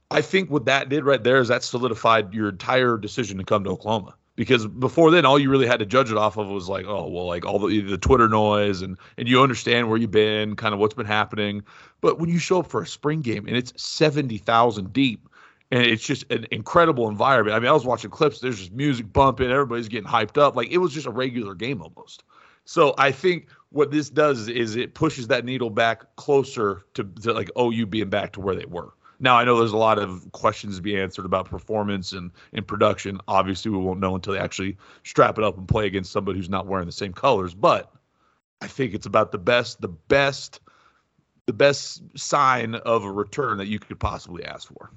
[0.10, 3.64] I think what that did right there is that solidified your entire decision to come
[3.64, 4.16] to Oklahoma.
[4.38, 7.08] Because before then, all you really had to judge it off of was like, oh,
[7.08, 10.74] well, like all the the Twitter noise and and you understand where you've been, kind
[10.74, 11.64] of what's been happening.
[12.02, 15.28] But when you show up for a spring game and it's seventy thousand deep,
[15.72, 17.56] and it's just an incredible environment.
[17.56, 18.40] I mean, I was watching clips.
[18.40, 20.56] There's just music bumping, everybody's getting hyped up.
[20.56, 22.24] Like it was just a regular game almost.
[22.66, 27.34] So I think what this does is it pushes that needle back closer to, to
[27.34, 28.90] like OU being back to where they were.
[29.20, 32.68] Now I know there's a lot of questions to be answered about performance and, and
[32.68, 33.20] production.
[33.28, 36.50] Obviously, we won't know until they actually strap it up and play against somebody who's
[36.50, 37.54] not wearing the same colors.
[37.54, 37.92] But
[38.62, 40.60] I think it's about the best, the best,
[41.46, 44.92] the best sign of a return that you could possibly ask for.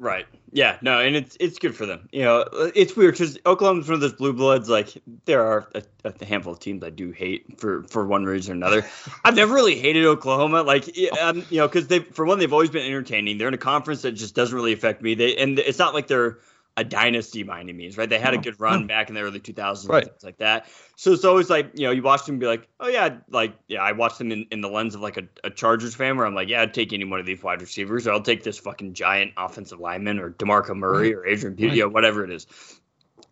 [0.00, 0.26] Right.
[0.52, 0.78] Yeah.
[0.80, 2.08] No, and it's it's good for them.
[2.12, 4.68] You know, it's weird because Oklahoma's one of those blue bloods.
[4.68, 8.52] Like there are a, a handful of teams I do hate for for one reason
[8.52, 8.86] or another.
[9.24, 10.62] I've never really hated Oklahoma.
[10.62, 10.88] Like
[11.20, 13.38] um, you know, because they for one they've always been entertaining.
[13.38, 15.14] They're in a conference that just doesn't really affect me.
[15.14, 16.38] They and it's not like they're
[16.78, 18.08] a dynasty by any means, right?
[18.08, 20.04] They had a good run back in the early 2000s, Right.
[20.04, 20.66] things like that.
[20.94, 23.54] So it's always like, you know, you watch them and be like, oh yeah, like
[23.66, 26.24] yeah, I watched them in, in the lens of like a, a Chargers fan where
[26.24, 28.58] I'm like, yeah, I'd take any one of these wide receivers, or I'll take this
[28.58, 32.46] fucking giant offensive lineman, or Demarco Murray, or Adrian you know, whatever it is.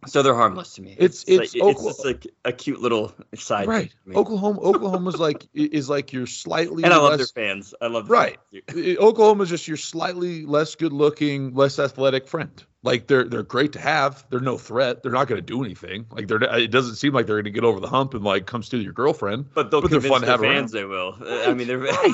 [0.07, 0.93] So they're harmless to me.
[0.99, 3.67] It's- it's like, it's just like a cute little side.
[3.69, 3.93] Right.
[4.07, 4.17] thing.
[4.17, 7.75] Oklahoma Oklahoma's like is like your slightly and I love their fans.
[7.81, 8.39] I love Right.
[8.53, 8.99] their fans.
[8.99, 12.63] Oklahoma's just your slightly less good looking, less athletic friend.
[12.83, 14.25] Like they're they're great to have.
[14.31, 15.03] They're no threat.
[15.03, 16.07] They're not going to do anything.
[16.13, 18.47] Like they're it doesn't seem like they're going to get over the hump and like
[18.47, 19.47] come steal your girlfriend.
[19.55, 20.55] But they'll But they're convince fun to their have around.
[20.55, 21.17] fans they will.
[21.21, 22.13] I mean, they're Right.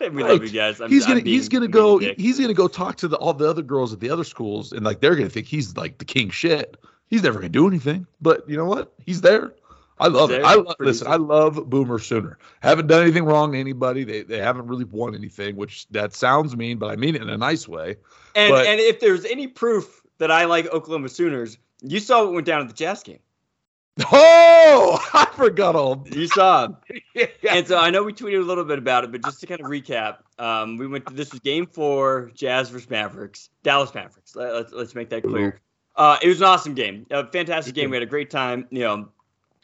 [0.00, 0.32] we Right.
[0.32, 0.80] love you guys.
[0.80, 2.18] I'm, he's I'm gonna being- he's gonna go dick.
[2.18, 4.84] he's gonna go talk to the all the other girls at the other schools and
[4.84, 6.76] like they're gonna think he's like the king shit.
[7.10, 8.06] He's never gonna do anything.
[8.20, 8.92] But you know what?
[9.04, 9.52] He's there.
[9.98, 10.42] I love it.
[10.42, 11.08] I lo- listen.
[11.08, 12.38] I love Boomer Sooner.
[12.60, 14.04] Haven't done anything wrong to anybody.
[14.04, 17.28] They they haven't really won anything, which that sounds mean, but I mean it in
[17.28, 17.96] a nice way.
[18.34, 22.32] And But- and if there's any proof that I like Oklahoma Sooners, you saw what
[22.32, 23.18] went down at the Jazz game.
[24.12, 26.06] Oh, I forgot all.
[26.10, 26.68] You saw.
[27.14, 27.26] yeah.
[27.50, 29.60] And so I know we tweeted a little bit about it, but just to kind
[29.60, 34.34] of recap, um, we went to this was game four, Jazz versus Mavericks, Dallas Mavericks.
[34.36, 35.60] Let, us let's make that clear.
[35.96, 37.90] Uh, it was an awesome game, a fantastic game.
[37.90, 38.66] We had a great time.
[38.70, 39.08] You know,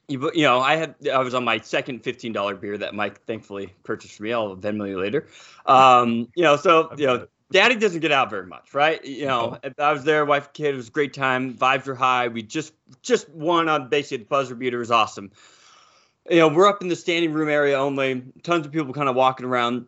[0.09, 3.25] you, you know, I had I was on my second fifteen dollar beer that Mike
[3.25, 4.33] thankfully purchased for me.
[4.33, 5.27] I'll Venmo you later.
[5.67, 9.05] Um, you know, so you know, Daddy doesn't get out very much, right?
[9.05, 10.75] You know, I was there, wife, kid.
[10.75, 11.55] It was a great time.
[11.55, 12.29] Vibes were high.
[12.29, 14.79] We just just won on basically the buzzer beater.
[14.79, 15.31] It was awesome.
[16.29, 18.25] You know, we're up in the standing room area only.
[18.43, 19.87] Tons of people kind of walking around.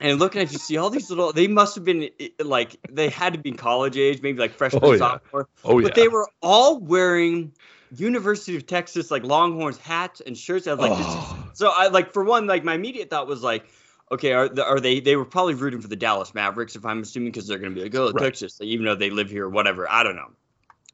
[0.00, 1.32] And looking at you, see all these little.
[1.32, 4.84] They must have been eh, like they had to be college age, maybe like freshman,
[4.84, 4.98] Oh, yeah.
[4.98, 5.48] sophomore.
[5.64, 5.82] Oh yeah.
[5.82, 7.52] But they were all wearing
[7.96, 10.66] University of Texas like Longhorns hats and shirts.
[10.68, 11.50] I was like, this is Oh.
[11.54, 13.64] so I like for one, like my immediate thought was like,
[14.12, 15.00] okay, are the, are they?
[15.00, 17.74] They were probably rooting for the Dallas Mavericks, if I'm assuming, because they're going to
[17.74, 18.22] be like, oh, Right.
[18.24, 19.90] Texas, like, even though they live here or whatever.
[19.90, 20.30] I don't know,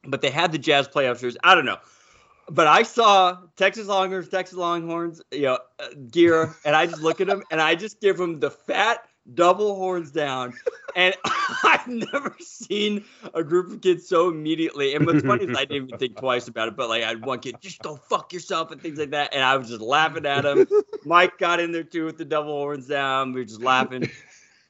[0.03, 1.37] but they had the Jazz playoff shirts.
[1.43, 1.77] I don't know,
[2.49, 7.21] but I saw Texas Longhorns, Texas Longhorns, you know, uh, gear, and I just look
[7.21, 10.53] at them and I just give them the fat double horns down.
[10.95, 11.15] And
[11.63, 13.03] I've never seen
[13.33, 14.93] a group of kids so immediately.
[14.95, 17.25] And what's funny is I didn't even think twice about it, but like I had
[17.25, 19.33] one kid just go fuck yourself and things like that.
[19.33, 20.67] And I was just laughing at him.
[21.03, 23.33] Mike got in there too with the double horns down.
[23.33, 24.09] We were just laughing.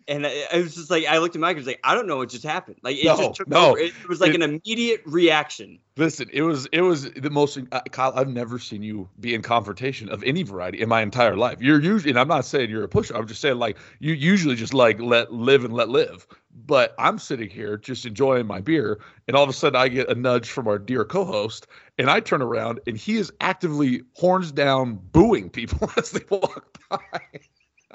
[0.08, 1.56] And I, I was just like, I looked at Mike.
[1.56, 2.78] I was like, I don't know what just happened.
[2.84, 3.70] Like it No, just took no.
[3.72, 3.80] over.
[3.80, 5.80] It, it was like It- an immediate reaction.
[5.98, 8.12] Listen, it was it was the most uh, Kyle.
[8.14, 11.62] I've never seen you be in confrontation of any variety in my entire life.
[11.62, 13.16] You're usually, and I'm not saying you're a pusher.
[13.16, 16.28] I'm just saying like you usually just like let live and let live.
[16.54, 20.10] But I'm sitting here just enjoying my beer, and all of a sudden I get
[20.10, 21.66] a nudge from our dear co-host,
[21.98, 26.78] and I turn around and he is actively horns down booing people as they walk
[26.90, 27.00] by.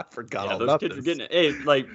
[0.00, 1.02] I forgot Yeah, all those about kids this.
[1.02, 1.32] were getting it.
[1.32, 1.86] Hey, like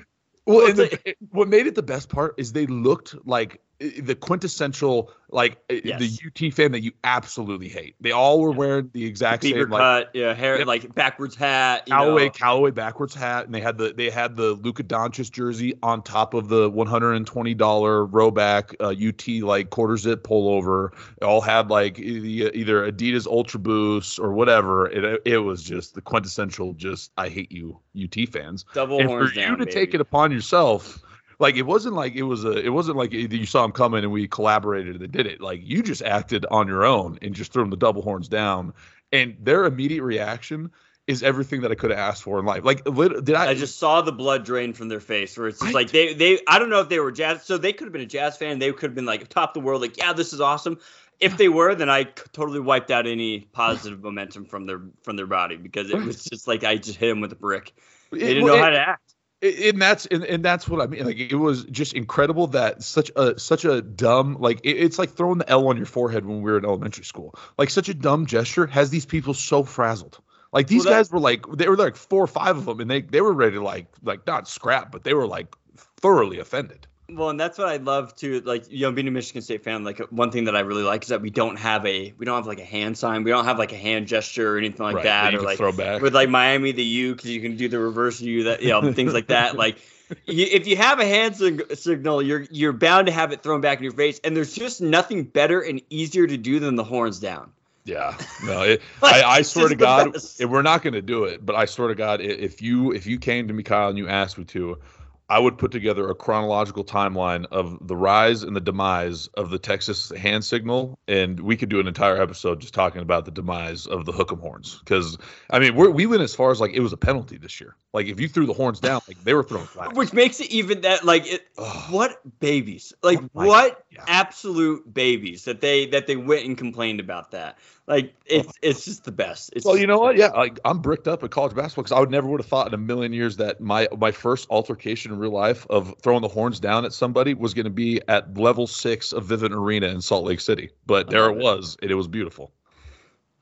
[0.46, 4.16] Well, Well, the, it- what made it the best part is they looked like the
[4.16, 6.00] quintessential like Yes.
[6.00, 7.96] the UT fan that you absolutely hate.
[8.00, 10.68] They all were wearing the exact beaver same like cut, yeah, hair, Yep.
[10.68, 11.84] like backwards hat.
[11.88, 12.30] You Callaway know.
[12.32, 16.34] Callaway backwards hat, and they had the they had the Luka Doncic jersey on top
[16.34, 20.92] of the one hundred and twenty dollar rowback uh, UT like quarter zip pullover.
[21.18, 24.88] It all had like either Adidas Ultra Boost or whatever.
[24.88, 29.32] It it was just the quintessential just I hate you UT fans double and horns
[29.32, 29.52] for down.
[29.52, 29.72] you to baby.
[29.74, 31.00] take it upon yourself
[31.40, 34.12] like it wasn't like it was a it wasn't like you saw him coming and
[34.12, 37.52] we collaborated and they did it like you just acted on your own and just
[37.52, 38.74] threw him the double horns down
[39.12, 40.72] and their immediate reaction
[41.08, 43.78] is everything that i could have asked for in life like did i, I just
[43.78, 46.58] saw the blood drain from their face, where it's just I- like they they I
[46.60, 48.60] don't know if they were jazz, so they could have been a jazz fan.
[48.60, 50.80] They could have been like top of the world, like yeah, this is awesome.
[51.20, 55.28] If they were, then I totally wiped out any positive momentum from their from their
[55.28, 57.74] body because it was just like I just hit them with a brick.
[58.12, 59.15] They didn't well, know how it- to act.
[59.42, 61.06] And that's and, and that's what I mean.
[61.06, 65.12] Like it was just incredible that such a such a dumb like it- it's like
[65.12, 67.36] throwing the L on your forehead when we were in elementary school.
[67.58, 70.20] Like such a dumb gesture has these people so frazzled.
[70.52, 72.80] Like these Well, that- guys were like they were like four or five of them,
[72.80, 75.54] and they they were ready to like like not scrap, but they were like
[75.98, 76.88] thoroughly offended.
[77.08, 78.42] Well, and that's what I love too.
[78.42, 81.04] Like, you know, being a Michigan State fan, like one thing that I really like
[81.04, 83.24] is that we don't have a we don't have like a hand sign.
[83.24, 85.58] We don't have like a hand gesture or anything like Right, that, that or like
[85.58, 86.02] throw back.
[86.02, 88.92] with like Miami the U because you can do the reverse U that you know
[88.94, 89.56] things like that.
[89.66, 89.78] Like,
[90.26, 93.62] you, if you have a hand sig- signal, you're you're bound to have it thrown
[93.62, 96.84] back in your face, and there's just nothing better and easier to do than the
[96.84, 97.52] horns down.
[97.86, 101.26] Yeah, no, it, Like, I, I swear to God, and we're not going to do
[101.26, 101.46] it.
[101.46, 104.08] But I swear to God, if you if you came to me, Kyle, and you
[104.08, 104.80] asked me to,
[105.28, 109.58] I would put together a chronological timeline of the rise and the demise of the
[109.58, 113.88] Texas hand signal, and we could do an entire episode just talking about the demise
[113.88, 114.80] of the hook'em horns.
[114.80, 115.18] Because
[115.50, 117.76] I mean, we're, we went as far as like it was a penalty this year.
[117.92, 119.98] Like if you threw the horns down, like they were throwing flags.
[119.98, 121.48] Which makes it even that like it.
[121.90, 122.94] What babies?
[123.02, 124.04] Like Oh what yeah.
[124.08, 127.58] absolute babies that they that they went and complained about that.
[127.88, 128.24] Like oh.
[128.26, 129.52] it's it's just the best.
[129.56, 130.18] It's Well, you know what?
[130.18, 132.68] Yeah, like I'm bricked up at college basketball because I would never would have thought
[132.68, 136.28] in a million years that my my first altercation in real life of throwing the
[136.28, 140.02] horns down at somebody was going to be at level six of Vivint Arena in
[140.02, 140.72] Salt Lake City.
[140.88, 141.44] But there love it it.
[141.44, 142.52] was, and it was beautiful.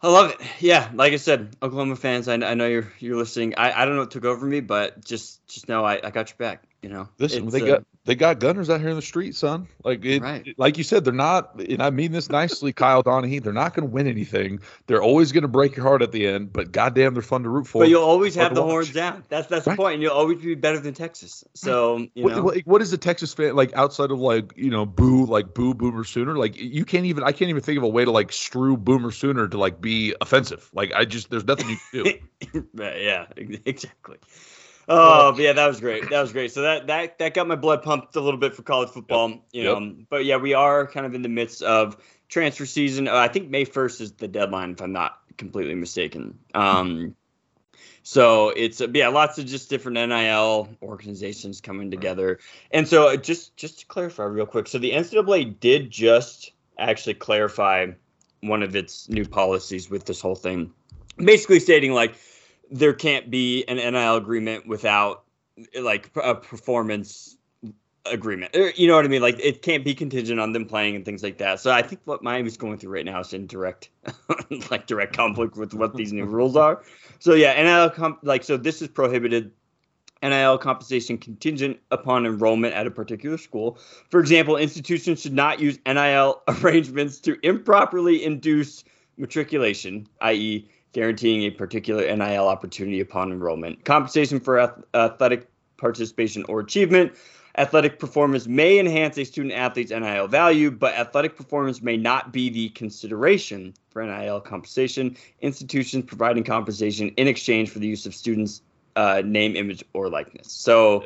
[0.01, 0.41] I love it.
[0.59, 3.55] Yeah, like I said, Oklahoma fans, I, I know you're you're listening.
[3.55, 6.29] I, I don't know what took over me, but just just know I, I got
[6.29, 6.65] your back.
[6.83, 9.69] You know, Listen, they uh, got they got gunners out here in the street, son.
[9.85, 10.53] Like it, Right.
[10.57, 11.57] like you said, they're not.
[11.61, 13.39] And I mean this nicely, Kyle Donahue.
[13.39, 14.59] They're not going to win anything.
[14.87, 16.51] They're always going to break your heart at the end.
[16.51, 17.83] But goddamn, they're fun to root for.
[17.83, 18.69] But you'll always have the watch.
[18.69, 19.23] horns down.
[19.29, 19.77] That's that's Right.
[19.77, 21.45] the point, and you'll always be better than Texas.
[21.53, 24.69] So you What, know, what, what is a Texas fan like outside of like you
[24.69, 27.83] know boo like boo Boomer Sooner like you can't even I can't even think of
[27.85, 31.45] a way to like strew Boomer Sooner to like be offensive like I just there's
[31.45, 32.67] nothing you can do.
[32.83, 34.17] Yeah, exactly.
[34.87, 36.09] Oh, but yeah, that was great.
[36.09, 36.51] That was great.
[36.51, 39.29] So that that that got my blood pumped a little bit for college football.
[39.51, 39.79] You Yep.
[39.79, 43.07] know, but yeah, we are kind of in the midst of transfer season.
[43.07, 46.39] Uh, I think May first is the deadline, if I'm not completely mistaken.
[46.53, 47.15] Um,
[48.03, 52.39] so it's uh, yeah, lots of just different NIL organizations coming together.
[52.71, 57.13] And so uh, just just to clarify real quick, so the NCAA did just actually
[57.13, 57.87] clarify
[58.41, 60.73] one of its new policies with this whole thing,
[61.17, 62.15] basically stating like
[62.73, 65.23] there can't be an NIL agreement without
[65.79, 67.37] like a performance
[68.11, 68.55] agreement.
[68.55, 69.21] Er, you know what I mean?
[69.21, 71.59] Like it can't be contingent on them playing and things like that.
[71.59, 73.89] So I think what Miami's going through right now is in direct,
[74.71, 76.81] like direct conflict with what these new rules are.
[77.19, 79.51] So yeah, NIL comp- like so this is prohibited.
[80.23, 83.77] NIL compensation contingent upon enrollment at a particular school.
[84.09, 88.85] For example, institutions should not use NIL arrangements to improperly induce
[89.17, 93.83] matriculation, i.e., guaranteeing a particular NIL opportunity upon enrollment.
[93.83, 97.13] Compensation for ath- athletic participation or achievement.
[97.55, 102.49] Athletic performance may enhance a student athlete's NIL value, but athletic performance may not be
[102.49, 105.15] the consideration for NIL compensation.
[105.41, 108.61] Institutions providing compensation in exchange for the use of students'
[108.95, 110.51] uh, name, image, or likeness.
[110.51, 111.03] So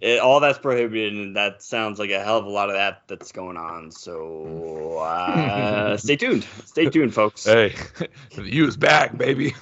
[0.00, 3.02] it, all that's prohibited, and that sounds like a hell of a lot of that
[3.08, 3.90] that's going on.
[3.90, 6.46] So uh, stay tuned.
[6.64, 7.44] Stay tuned, folks.
[7.44, 7.74] Hey,
[8.34, 9.54] the U is back, baby.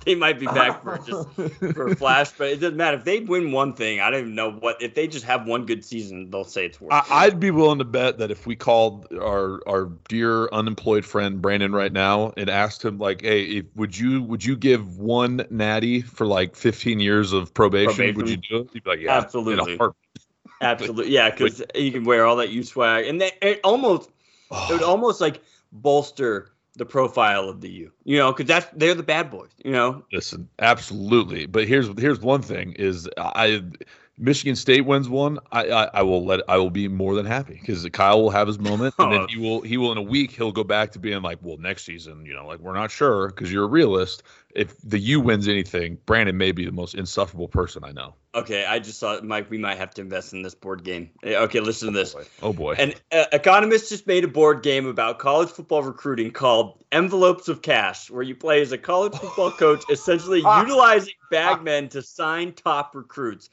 [0.04, 1.28] they might be back for just
[1.74, 4.00] for a flash, but it doesn't matter if they win one thing.
[4.00, 6.80] I don't even know what if they just have one good season, they'll say it's
[6.80, 6.92] worth.
[6.92, 7.10] I, it.
[7.10, 11.72] I'd be willing to bet that if we called our our dear unemployed friend Brandon
[11.72, 16.02] right now and asked him like, "Hey, if, would you would you give one natty
[16.02, 18.14] for like 15 years of probation?
[18.14, 19.78] Would you do it?" He'd be like, "Yeah, Absolutely.
[20.62, 24.10] Absolutely, yeah, because you can wear all that you swag, and they, it almost
[24.50, 27.92] it would almost like bolster the profile of the U.
[28.04, 29.50] You know, because that's they're the bad boys.
[29.64, 31.46] You know, Listen, absolutely.
[31.46, 33.62] But here's here's one thing: is I
[34.20, 37.54] Michigan State wins one, I I, I will let I will be more than happy
[37.54, 39.18] because Kyle will have his moment, and Oh.
[39.18, 41.56] then he will he will in a week he'll go back to being like, well,
[41.56, 44.22] next season, you know, like we're not sure because you're a realist.
[44.54, 48.14] If the U wins anything, Brandon may be the most insufferable person I know.
[48.34, 51.10] okay, I just thought Mike, we might have to invest in this board game.
[51.22, 52.14] Eh, Okay, listen to this.
[52.42, 52.74] Oh boy.
[52.74, 57.62] An uh, economist just made a board game about college football recruiting called Envelopes of
[57.62, 62.94] Cash, where you play as a college football coach, essentially utilizing bagmen to sign top
[62.96, 63.50] recruits.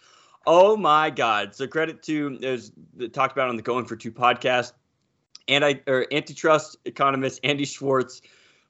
[0.49, 1.53] Oh my God!
[1.53, 2.71] So credit to as
[3.12, 4.71] talked about on the Going for Two podcast,
[5.49, 8.21] anti or antitrust economist Andy Schwarz,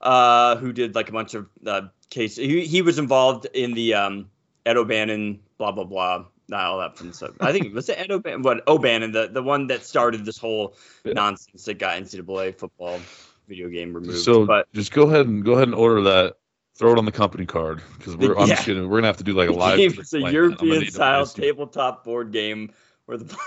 [0.02, 2.38] uh, who did like a bunch of uh, cases.
[2.38, 4.32] He, he was involved in the um,
[4.66, 6.26] Ed O'Bannon, blah blah blah.
[6.50, 7.32] Not all that fun stuff.
[7.40, 10.40] I think it was it Ed O'Bannon, what O'Bannon, the, the one that started this
[10.40, 13.00] whole nonsense that got NCAA football
[13.48, 14.18] video game removed.
[14.18, 16.38] so but just go ahead and go ahead and order that.
[16.78, 19.24] Throw it on the company card because we're I'm just gonna we're gonna have to
[19.24, 19.74] do like a live.
[19.74, 20.28] stream a playing that.
[20.28, 22.72] I'm gonna European style tabletop board game
[23.06, 23.38] where the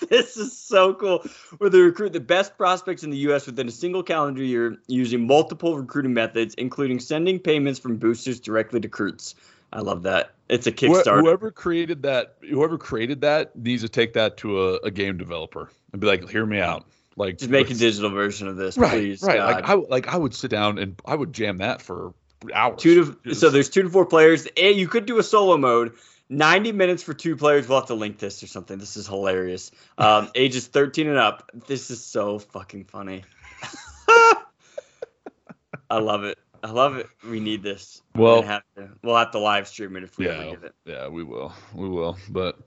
[0.08, 1.24] this is so cool.
[1.58, 3.46] Where they recruit the best prospects in the U.S.
[3.46, 8.80] within a single calendar year using multiple recruiting methods, including sending payments from boosters directly
[8.80, 9.34] to recruits.
[9.72, 10.32] I love that.
[10.48, 11.20] It's a Kickstarter.
[11.20, 15.70] Whoever created that, whoever created that, needs to take that to a, a game developer
[15.92, 16.84] and be like, "Hear me out."
[17.16, 19.22] Like, Just make a digital version of this, right, please.
[19.22, 19.36] right.
[19.36, 19.54] God.
[19.54, 22.14] Like I like I would sit down and I would jam that for
[22.54, 22.80] hours.
[22.82, 24.46] two to so there's two to four players.
[24.56, 25.94] And you could do a solo mode.
[26.28, 27.68] 90 minutes for two players.
[27.68, 28.78] We'll have to link this or something.
[28.78, 29.70] This is hilarious.
[29.98, 31.50] Um, ages 13 and up.
[31.66, 33.24] This is so fucking funny.
[35.90, 36.38] I love it.
[36.64, 37.08] I love it.
[37.28, 38.00] We need this.
[38.14, 40.74] Well- have to, we'll have to live stream it if we ever yeah, get it.
[40.86, 42.16] yeah, we will, we will.
[42.30, 42.58] But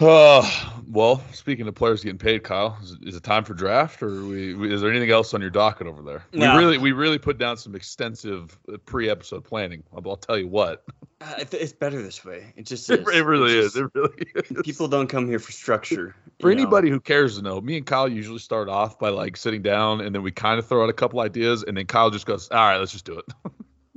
[0.00, 4.10] uh, well, speaking of players getting paid, Kyle, is, is it time for draft, or
[4.24, 6.24] we, we- is there anything else on your docket over there?
[6.32, 6.54] No.
[6.54, 9.82] We really, we really put down some extensive uh, pre-episode planning.
[9.94, 10.84] I'll, I'll tell you what,
[11.20, 12.52] Uh, it- it's better this way.
[12.56, 13.06] It just it, is.
[13.22, 13.82] really It's is.
[13.82, 14.62] It really is.
[14.64, 16.14] People don't come here for structure.
[16.40, 16.62] For you know?
[16.62, 20.00] anybody who cares to know, me and Kyle usually start off by like sitting down
[20.00, 22.48] and then we kind of throw out a couple ideas and then Kyle just goes,
[22.50, 23.26] "All right, let's just do it."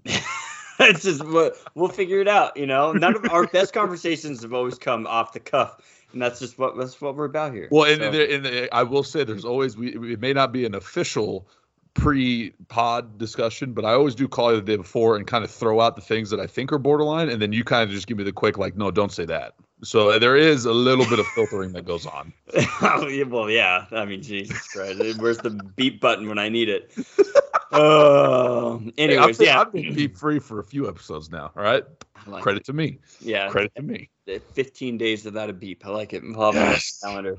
[0.90, 2.58] it's just we'll, we'll figure it out.
[2.58, 5.78] You know, none of our best conversations have always come off the cuff,
[6.14, 7.68] and that's just what that's what we're about here.
[7.72, 10.52] Well, and, So- and, and, and I will say, there's always we it may not
[10.52, 11.48] be an official
[11.94, 15.82] pre-pod discussion, but I always do call you the day before and kind of throw
[15.82, 18.18] out the things that I think are borderline, and then you kind of just give
[18.18, 21.26] me the quick like, "No, don't say that." So there is a little bit of
[21.28, 22.32] filtering that goes on.
[23.30, 23.86] well, yeah.
[23.92, 26.94] I mean, Jesus Christ, where's the beep button when I need it?
[27.72, 29.62] Uh, Hey, anyways, I've, yeah.
[29.62, 31.52] I've been beep free for a few episodes now.
[31.56, 31.84] All right,
[32.28, 33.00] like credit to me.
[33.20, 33.50] Yeah.
[33.50, 34.10] Credit to me.
[34.54, 35.86] 15 days without a beep.
[35.86, 36.24] I like it.
[36.32, 37.38] We'll have it on the calendar.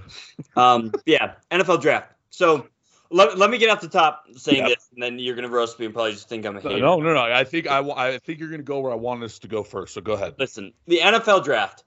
[0.56, 2.12] Um, yeah, NFL draft.
[2.30, 2.66] So
[3.12, 4.68] let, let me get off the top saying Yeah.
[4.68, 6.78] this, and then you're gonna roast me and probably just think I'm a hater.
[6.78, 7.22] No, no, no.
[7.22, 9.94] I think I, I think you're gonna go where I want us to go first.
[9.94, 10.34] So go ahead.
[10.38, 11.84] Listen, the NFL draft,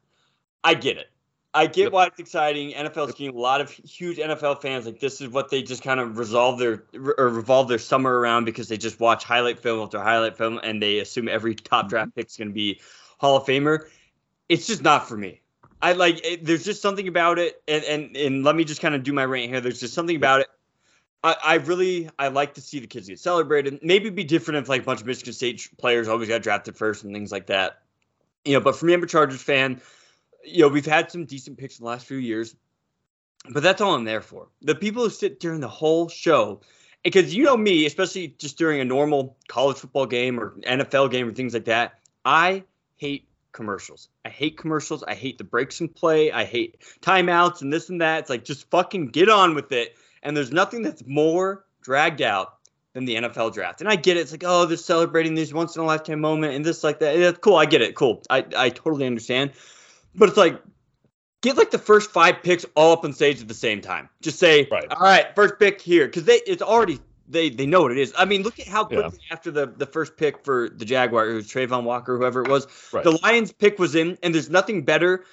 [0.64, 1.08] I get it.
[1.56, 2.74] I get why it's exciting.
[2.74, 4.86] NFL's getting a lot of huge NFL fans.
[4.86, 6.84] Like this is what they just kind of resolve their
[7.18, 10.82] or revolve their summer around because they just watch highlight film after highlight film and
[10.82, 12.20] they assume every top draft mm-hmm.
[12.20, 12.82] pick is going to be
[13.20, 13.88] Hall of Famer.
[14.50, 15.42] It's just not for me.
[15.82, 18.94] I like it, there's just something about it, and and and let me just kind
[18.94, 19.62] of do my rant here.
[19.62, 20.48] There's just something about it.
[21.26, 23.80] I, I really I like to see the kids get celebrated.
[23.82, 26.78] Maybe it'd be different if like a bunch of Michigan State players always got drafted
[26.78, 27.82] first and things like that.
[28.46, 29.82] You know, but for me, I'm a Chargers fan.
[30.44, 32.56] You know, we've had some decent picks in the last few years,
[33.50, 34.50] but that's all I'm there for.
[34.62, 36.62] The people who sit during the whole show,
[37.04, 41.28] because you know me, especially just during a normal college football game or NFL game
[41.28, 42.66] or things like that, I
[42.98, 44.10] hate commercials.
[44.24, 45.04] I hate commercials.
[45.04, 46.32] I hate the breaks in play.
[46.32, 48.20] I hate timeouts and this and that.
[48.20, 49.96] It's like just fucking get on with it.
[50.24, 52.54] And there's nothing that's more dragged out
[52.94, 53.82] than the NFL draft.
[53.82, 54.22] And I get it.
[54.22, 57.18] It's like, oh, they're celebrating these once in a lifetime moment and this like that.
[57.18, 57.56] Yeah, cool.
[57.58, 57.96] I get it.
[57.96, 58.24] Cool.
[58.30, 59.52] I, I totally understand.
[60.16, 60.62] But it's like,
[61.42, 64.10] get like the first five picks all up on stage at the same time.
[64.22, 64.86] Just say, Right.
[64.90, 66.06] all right, first pick here.
[66.06, 68.14] Because they it's already they they know what it is.
[68.18, 69.02] I mean, look at how Yeah.
[69.02, 72.50] quickly after the, the first pick for the Jaguar, it was Travon Walker, whoever it
[72.50, 73.04] was, Right.
[73.04, 75.26] the Lions pick was in, and there's nothing better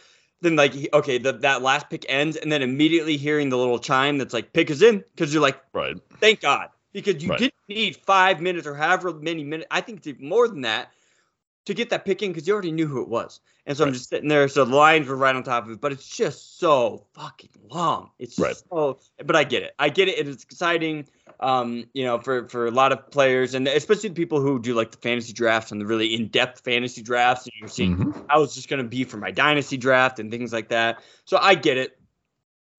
[0.43, 4.19] than like okay, the, that last pick ends, and then immediately hearing the little chime
[4.19, 5.97] that's like pick is in, because you're like, Right.
[6.21, 7.39] thank God, because you Right.
[7.39, 9.69] didn't need five minutes or however many minutes.
[9.71, 10.93] I think it's even more than that
[11.67, 13.41] to get that pick in because you already knew who it was.
[13.67, 14.49] And so I'm just sitting there.
[14.49, 18.11] So the lines were right on top of it, but it's just so fucking long.
[18.19, 18.57] It's Right.
[18.57, 19.73] so, but I get it.
[19.79, 20.19] I get it.
[20.19, 21.07] and It's exciting,
[21.43, 24.75] um, you know, for, for a lot of players and especially the people who do
[24.75, 27.47] like the fantasy drafts and the really in depth fantasy drafts.
[27.47, 28.15] And you're seeing Mhm.
[28.29, 31.03] how it's just going to be for my dynasty draft and things like that.
[31.25, 31.99] So I get it.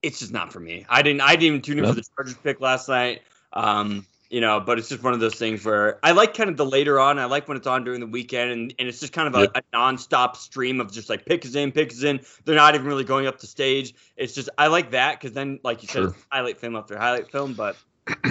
[0.01, 0.85] It's just not for me.
[0.89, 1.21] I didn't.
[1.21, 3.21] I didn't even tune in for the Chargers pick last night.
[3.53, 6.57] Um, you know, but it's just one of those things where I like kind of
[6.57, 7.19] the later on.
[7.19, 9.41] I like when it's on during the weekend, and, and it's just kind of a,
[9.41, 9.57] Yep.
[9.57, 12.19] a nonstop stream of just like pick is in, pick is in.
[12.43, 13.93] They're not even really going up the stage.
[14.17, 16.09] It's just I like that because then, like you said, Sure.
[16.09, 17.53] it's highlight film after highlight film.
[17.53, 17.77] But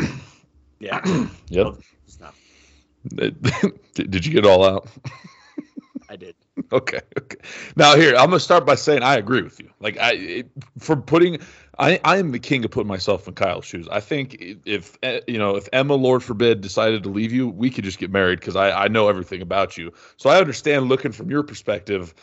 [0.82, 1.00] yeah,
[1.48, 1.74] Yep.
[2.06, 2.18] it's.
[3.94, 4.88] Did you get it all out?
[6.08, 6.34] I did.
[6.70, 7.00] Okay.
[7.18, 7.38] Okay.
[7.76, 9.70] Now here, I'm gonna start by saying I agree with you.
[9.80, 11.38] Like I, it, for putting,
[11.78, 13.88] I, I am the king of putting myself in Kyle's shoes.
[13.90, 17.70] I think if eh, you know, if Emma, Lord forbid, decided to leave you, we
[17.70, 19.92] could just get married because I, I know everything about you.
[20.18, 22.14] So I understand looking from your perspective.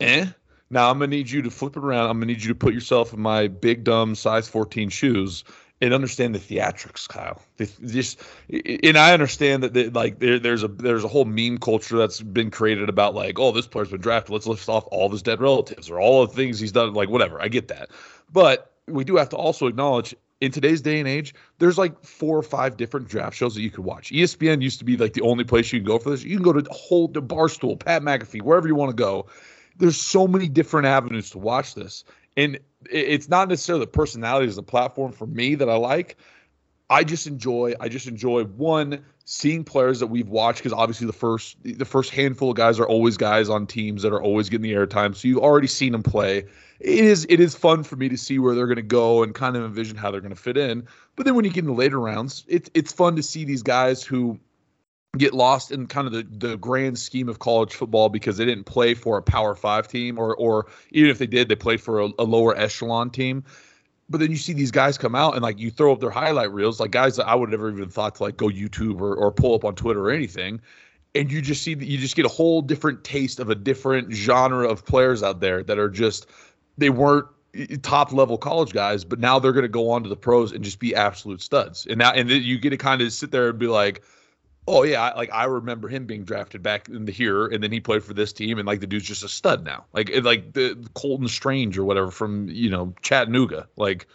[0.00, 0.26] Eh.
[0.70, 2.10] Now I'm gonna need you to flip it around.
[2.10, 5.44] I'm gonna need you to put yourself in my big dumb size 14 shoes
[5.80, 7.40] and understand the theatrics, Kyle.
[7.56, 8.20] The, just,
[8.50, 12.20] and I understand that the, like there, there's a there's a whole meme culture that's
[12.20, 14.32] been created about like, oh, this player's been drafted.
[14.32, 16.94] Let's list off all of his dead relatives or all the things he's done.
[16.94, 17.90] Like whatever, I get that,
[18.32, 20.14] but we do have to also acknowledge.
[20.40, 23.72] In today's day and age, there's like four or five different draft shows that you
[23.72, 24.12] could watch.
[24.12, 26.22] ESPN used to be like the only place you can go for this.
[26.22, 29.26] You can go to whole to Barstool, Pat McAfee, wherever you want to go.
[29.78, 32.04] There's so many different avenues to watch this
[32.38, 36.16] and it's not necessarily the personality as a platform for me that I like.
[36.88, 41.12] I just enjoy I just enjoy one seeing players that we've watched because obviously the
[41.12, 44.62] first the first handful of guys are always guys on teams that are always getting
[44.62, 45.14] the airtime.
[45.14, 46.44] So you've already seen them play.
[46.78, 49.34] It is it is fun for me to see where they're going to go and
[49.34, 50.86] kind of envision how they're going to fit in.
[51.16, 53.64] But then when you get in the later rounds, it's it's fun to see these
[53.64, 54.38] guys who
[55.16, 58.64] get lost in kind of the, the grand scheme of college football because they didn't
[58.64, 62.00] play for a power five team or or even if they did they played for
[62.00, 63.42] a, a lower echelon team.
[64.10, 66.52] But then you see these guys come out and like you throw up their highlight
[66.52, 69.32] reels like guys that i would never even thought to like go youtube or, or
[69.32, 70.60] pull up on twitter or anything.
[71.14, 74.12] And you just see that you just get a whole different taste of a different
[74.12, 76.26] genre of players out there that are just
[76.76, 80.02] they weren't eh, eh, top level college guys but now they're going to go on
[80.02, 81.86] to the pros and just be absolute studs.
[81.86, 84.02] And now and then you get to kind of sit there and be like
[84.68, 87.80] oh yeah, like I remember him being drafted back in the here, and then he
[87.80, 90.88] played for this team, and like the dude's just a stud now, like like the
[90.94, 93.68] Colton Strange or whatever from you know Chattanooga.
[93.76, 94.06] Like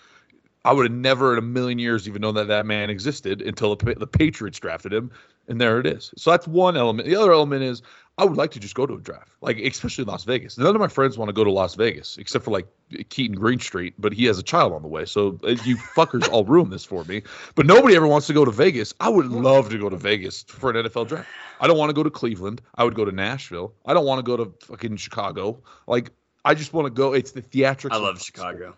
[0.63, 3.75] I would have never in a million years even known that that man existed until
[3.75, 5.11] the, the Patriots drafted him,
[5.47, 6.13] and there it is.
[6.15, 7.07] So that's one element.
[7.07, 7.81] The other element is
[8.17, 10.57] I would like to just go to a draft, like especially Las Vegas.
[10.57, 12.67] None of my friends want to go to Las Vegas except for like
[13.09, 16.45] Keaton Greenstreet, but he has a child on the way, so uh, you fuckers all
[16.45, 17.23] ruin this for me.
[17.55, 18.93] But nobody ever wants to go to Vegas.
[18.99, 21.27] I would love to go to Vegas for an NFL draft.
[21.59, 22.61] I don't want to go to Cleveland.
[22.75, 23.73] I would go to Nashville.
[23.85, 25.63] I don't want to go to fucking Chicago.
[25.87, 26.11] Like
[26.45, 27.13] I just want to go.
[27.13, 27.93] It's the theatrics.
[27.93, 28.21] I love.
[28.21, 28.75] Chicago.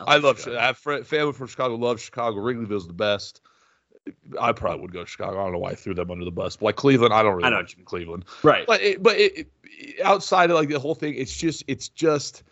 [0.00, 0.44] I love.
[0.48, 1.76] I have fr- family from Chicago.
[1.76, 2.40] Love Chicago.
[2.40, 3.42] Wrigleyville's the best.
[4.40, 5.38] I probably would go to Chicago.
[5.40, 6.56] I don't know why I threw them under the bus.
[6.56, 7.84] But like Cleveland, I don't really I know like what you.
[7.84, 8.24] Cleveland.
[8.42, 8.66] Right.
[8.66, 12.42] But it, but it, it- outside of like the whole thing, it's just it's just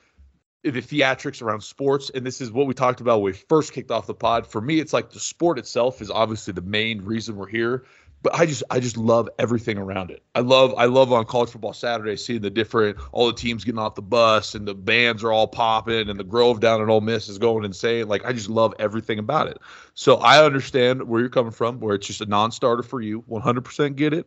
[0.63, 3.91] the theatrics around sports, and this is what we talked about when we first kicked
[3.91, 4.47] off the pod.
[4.47, 7.85] For me, it's like the sport itself is obviously the main reason we're here.
[8.23, 10.23] But I just I just love everything around it.
[10.35, 13.79] I love I love on college football Saturday seeing the different all the teams getting
[13.79, 17.01] off the bus and the bands are all popping and the Grove down at Ole
[17.01, 18.09] Miss is going insane.
[18.09, 19.59] Like I just love everything about it.
[19.95, 23.23] So I understand where you're coming from, where it's just a non-starter for you.
[23.23, 24.27] 100% get it.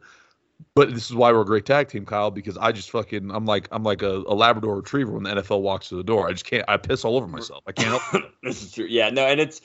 [0.75, 3.45] But this is why we're a great tag team, Kyle, because I just fucking I'm
[3.45, 6.27] like I'm like a, a Labrador Retriever when the NFL walks through the door.
[6.27, 7.63] I just can't I piss all over myself.
[7.67, 8.31] I can't help it.
[8.43, 8.85] this is true.
[8.85, 9.61] Yeah, no, and it's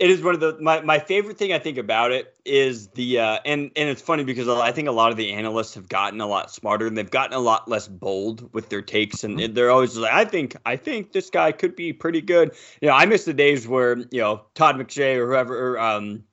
[0.00, 3.20] it is one of the my, my favorite thing I think about it is the
[3.20, 6.20] uh and and it's funny because I think a lot of the analysts have gotten
[6.22, 9.70] a lot smarter and they've gotten a lot less bold with their takes and they're
[9.70, 12.52] always like I think I think this guy could be pretty good.
[12.80, 16.24] You know, I miss the days where you know Todd McShay or whoever or, um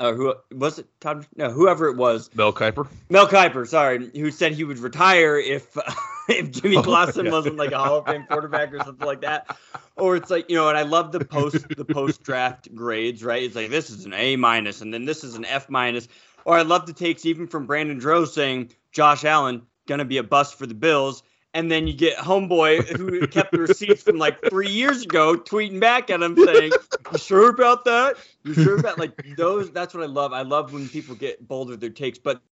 [0.00, 1.24] uh, who was it Tom?
[1.36, 2.86] no whoever it was Mel Kiper.
[3.10, 5.76] Mel Kiper, sorry, who said he would retire if
[6.28, 7.32] if Jimmy Oh, Clausen yeah.
[7.32, 9.56] wasn't like a Hall of Fame quarterback or something like that.
[9.96, 13.42] Or it's like you know, and I love the post the post draft grades, right?
[13.42, 16.08] It's like this is an A minus, and then this is an F minus.
[16.44, 20.22] Or I love the takes even from Brandon Droz saying Josh Allen gonna be a
[20.22, 21.22] bust for the Bills.
[21.54, 25.80] And then you get homeboy who kept the receipts from like three years ago tweeting
[25.80, 26.72] back at him saying,
[27.12, 28.16] "You sure about that?
[28.42, 30.32] You sure about like those?" That's what I love.
[30.32, 32.42] I love when people get bold with their takes, but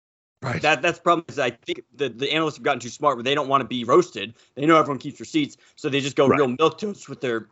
[0.41, 0.61] Right.
[0.63, 3.23] that that's the problem is I think the, the analysts have gotten too smart where
[3.23, 4.35] they don't want to be roasted.
[4.55, 6.39] They know everyone keeps receipts, so they just go Right.
[6.39, 7.49] real milk toast with their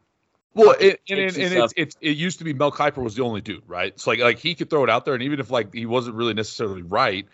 [0.54, 3.22] Well, it, and, and and it's, it's it used to be Mel Kiper was the
[3.22, 3.98] only dude, right?
[3.98, 6.16] So like like he could throw it out there, and even if like he wasn't
[6.16, 7.26] really necessarily right,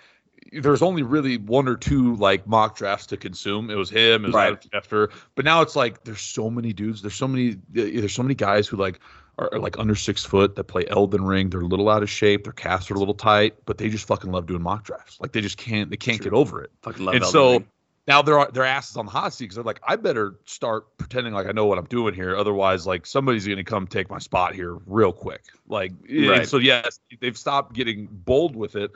[0.53, 3.71] there's only really one or two like mock drafts to consume.
[3.71, 4.61] It was him, it was Right.
[4.73, 7.03] Schefter, but now it's like there's so many dudes.
[7.03, 7.57] There's so many.
[7.71, 9.01] There's so many guys who like
[9.39, 11.51] are, are, like under six foot that play Elden Ring.
[11.51, 12.45] They're a little out of shape.
[12.45, 15.21] Their casts are a little tight, but they just fucking love doing mock drafts.
[15.21, 15.91] Like they just can't.
[15.91, 16.31] They can't True.
[16.31, 16.71] get over it.
[16.83, 17.69] Fucking love and Elden so Ring.
[18.09, 21.35] now they're their asses on the hot seat because they're like, I better start pretending
[21.35, 22.35] like I know what I'm doing here.
[22.37, 25.43] Otherwise, like somebody's going to come take my spot here real quick.
[25.69, 26.49] Like, Right.
[26.49, 28.91] so yes, they've stopped getting bold with it.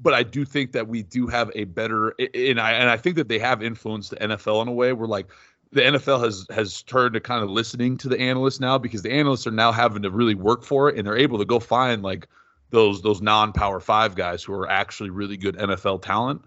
[0.00, 3.16] But I do think that we do have a better, and I and I think
[3.16, 5.28] that they have influenced the NFL in a way where like
[5.72, 9.12] the NFL has has turned to kind of listening to the analysts now because the
[9.12, 12.02] analysts are now having to really work for it and they're able to go find
[12.02, 12.28] like
[12.70, 16.42] those those non-power five guys who are actually really good NFL talent.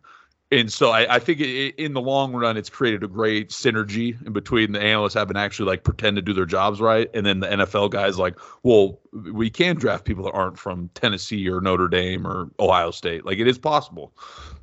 [0.49, 4.25] And so I, I think it, in the long run, it's created a great synergy
[4.25, 7.25] in between the analysts having to actually like pretend to do their jobs right, and
[7.25, 11.59] then the NFL guys like, well, we can draft people that aren't from Tennessee or
[11.59, 13.25] Notre Dame or Ohio State.
[13.25, 14.13] Like it is possible.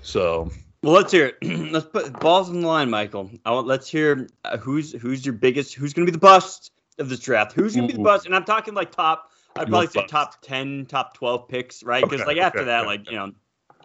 [0.01, 0.51] So
[0.83, 1.37] Well, let's hear it.
[1.73, 3.31] let's put balls on the line, Michael.
[3.45, 3.67] I want.
[3.67, 5.75] Let's hear uh, who's who's your biggest.
[5.75, 7.53] Who's going to be the bust of this draft?
[7.53, 8.25] Who's going to be the bust?
[8.25, 9.33] And I'm talking like top.
[9.57, 10.09] I'd probably say bust.
[10.09, 12.03] top ten, top twelve picks, right?
[12.03, 13.33] Because Okay, like after okay, that, okay, like you know,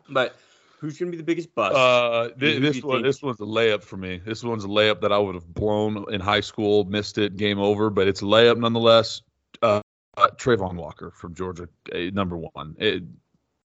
[0.09, 0.37] but
[0.80, 1.75] who's going to be the biggest bust?
[1.75, 3.05] Uh, do this one, think?
[3.05, 4.21] this one's a layup for me.
[4.25, 7.59] This one's a layup that I would have blown in high school, missed it, game
[7.59, 7.89] over.
[7.89, 9.21] But it's a layup nonetheless.
[9.61, 9.82] Uh,
[10.17, 12.75] uh, Travon Walker from Georgia, uh, number one.
[12.80, 13.03] It,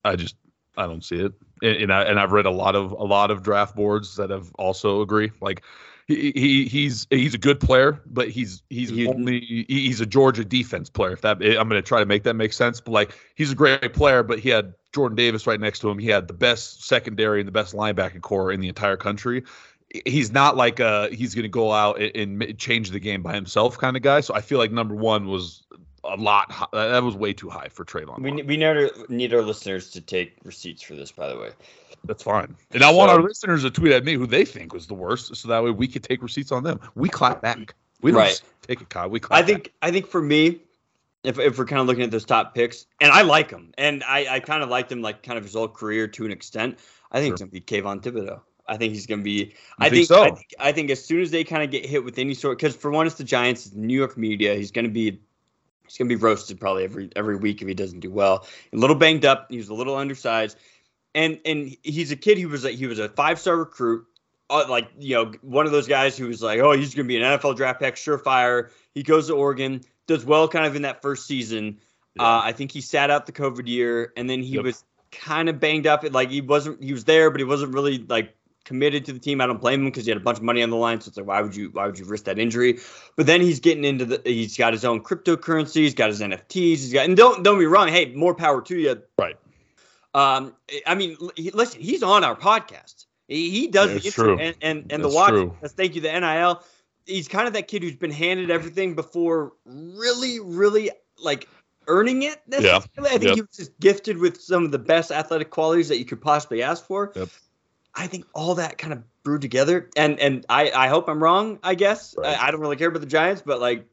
[0.05, 0.37] I just,
[0.77, 3.31] I don't see it, and, and I and I've read a lot of a lot
[3.31, 5.31] of draft boards that have also agree.
[5.41, 5.63] Like,
[6.07, 10.07] he, he he's he's a good player, but he's he's You- only he- he's a
[10.07, 11.13] Georgia defense player.
[11.13, 13.55] If that I'm going to try to make that make sense, but like he's a
[13.55, 15.99] great player, but he had Jordan Davis right next to him.
[15.99, 19.43] He had the best secondary and the best linebacking core in the entire country.
[20.07, 23.35] He's not like uh he's going to go out and, and change the game by
[23.35, 24.21] himself kind of guy.
[24.21, 25.63] So I feel like number one was
[26.05, 26.51] a lot.
[26.51, 28.21] High, that was way too high for Travon.
[28.21, 31.51] we we need our, need our listeners to take receipts for this, by the way.
[32.07, 32.55] That's fine.
[32.73, 35.35] And I want our listeners to tweet at me who they think was the worst,
[35.37, 36.81] so that way we could take receipts on them.
[36.95, 37.75] We clap back.
[38.03, 38.43] We don't Right.
[38.67, 39.09] take it, Kyle.
[39.09, 39.43] We clap.
[39.43, 40.61] I think I think for me,
[41.25, 44.05] if if we're kind of looking at those top picks, and I like him, and
[44.05, 46.79] I I kind of liked him like kind of his whole career to an extent.
[47.11, 48.41] I think it's gonna be Kayvon Thibodeaux.
[48.67, 49.31] I think he's gonna be.
[49.31, 50.23] You I think think, so?
[50.23, 52.59] I think I think as soon as they kind of get hit with any sort,
[52.59, 54.55] because for one, it's the Giants, it's the New York media.
[54.55, 55.21] He's gonna be.
[55.87, 58.47] He's gonna be roasted probably every every week if he doesn't do well.
[58.73, 59.51] A little banged up.
[59.51, 60.57] He was a little undersized,
[61.15, 64.07] and and he's a kid who was a, he was a five star recruit.
[64.49, 67.17] Uh, like you know, one of those guys who was like, oh, he's gonna be
[67.17, 68.71] an NFL draft pick, surefire.
[68.95, 71.79] He goes to Oregon, does well kind of in that first season.
[72.19, 74.65] Uh, I think he sat out the COVID year, and then he Yep.
[74.65, 76.05] was kind of banged up.
[76.13, 78.35] Like he wasn't, he was there, but he wasn't really like
[78.65, 79.41] committed to the team.
[79.41, 81.01] I don't blame him because he had a bunch of money on the line.
[81.01, 82.79] So it's like, why would you, why would you risk that injury?
[83.17, 86.51] But then he's getting into the, he's got his own cryptocurrency, he's got his NFTs,
[86.53, 89.03] he's got, and don't don't be wrong, hey, more power to you.
[89.19, 89.37] Right.
[90.15, 90.55] Um,
[90.87, 93.07] I mean, he, listen, he's on our podcast.
[93.27, 94.39] He, he does the intro true.
[94.39, 95.33] and and and the watch.
[95.73, 96.63] thank you the NIL.
[97.07, 101.49] He's kind of that kid who's been handed everything before, really, really like
[101.87, 102.41] earning it.
[102.47, 102.81] necessarily.
[102.99, 103.35] I think Yep.
[103.35, 106.63] he was just gifted with some of the best athletic qualities that you could possibly
[106.63, 107.13] ask for.
[107.15, 107.29] Yep.
[107.95, 111.59] I think all that kind of brewed together, and and I I hope I'm wrong.
[111.63, 112.37] I guess Right.
[112.39, 113.87] I, I don't really care about the Giants, but like.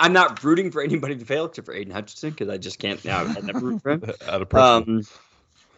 [0.00, 3.04] I'm not rooting for anybody to fail except for Aiden Hutchinson because I just can't
[3.04, 3.20] now.
[3.20, 5.02] I never root for him out of um,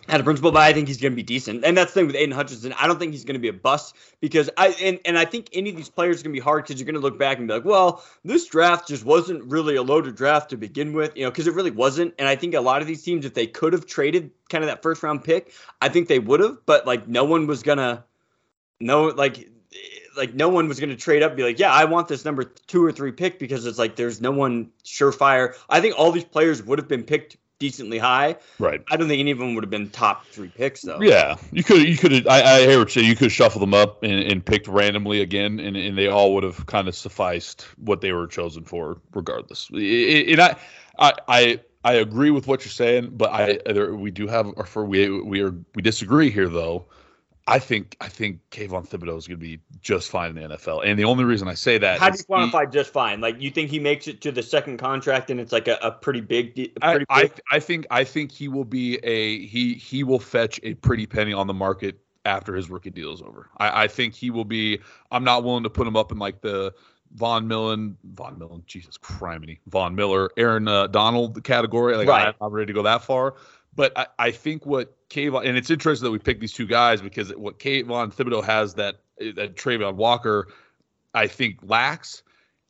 [0.08, 1.64] out of principle, but I think he's going to be decent.
[1.64, 2.72] And that's the thing with Aiden Hutchinson.
[2.74, 5.48] I don't think he's going to be a bust because I and, and I think
[5.52, 7.38] any of these players are going to be hard because you're going to look back
[7.38, 11.16] and be like, well, this draft just wasn't really a loaded draft to begin with,
[11.16, 12.14] you know, because it really wasn't.
[12.18, 14.68] And I think a lot of these teams, if they could have traded kind of
[14.68, 16.64] that first round pick, I think they would have.
[16.66, 18.04] But like, no one was gonna,
[18.80, 19.50] no, like.
[20.16, 22.24] Like no one was going to trade up and be like, yeah, I want this
[22.24, 25.54] number two or three pick because it's like there's no one surefire.
[25.68, 28.82] I think all these players would have been picked decently high, right.
[28.90, 31.00] I don't think any of them would have been top three picks though.
[31.00, 33.08] Yeah, you could you could I, I hear what you say.
[33.08, 36.44] You could shuffle them up and, and picked randomly again, and, and they all would
[36.44, 39.68] have kind of sufficed what they were chosen for, regardless.
[39.70, 40.56] And I
[40.98, 44.64] I I, I agree with what you're saying, but I there, we do have or
[44.64, 46.86] for we we are we disagree here though.
[47.48, 50.84] I think I think Kayvon Thibodeaux is going to be just fine in the NFL,
[50.84, 53.20] and the only reason I say that How do you quantify just fine?
[53.20, 55.92] Like you think he makes it to the second contract and it's like a, a
[55.92, 59.46] pretty big, a I, pretty I, big I think I think he will be a
[59.46, 63.22] he he will fetch a pretty penny on the market after his rookie deal is
[63.22, 63.48] over.
[63.56, 64.80] I, I think he will be.
[65.10, 66.74] I'm not willing to put him up in like the
[67.14, 71.96] Von Millen, Von Millen, Jesus criminy, Von Miller, Aaron uh, Donald category.
[71.96, 72.34] Like Right.
[72.40, 73.34] I'm ready to go that far.
[73.76, 77.00] But I, I think what Kayvon and it's interesting that we picked these two guys
[77.00, 80.48] because what Kayvon Thibodeaux has that that Travon Walker,
[81.14, 82.22] I think lacks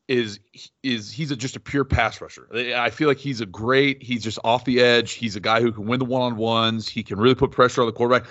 [0.09, 0.39] is
[0.83, 2.49] is he's a, just a pure pass rusher.
[2.77, 4.03] I feel like he's a great.
[4.03, 5.13] He's just off the edge.
[5.13, 6.89] He's a guy who can win the one on ones.
[6.89, 8.29] He can really put pressure on the quarterback.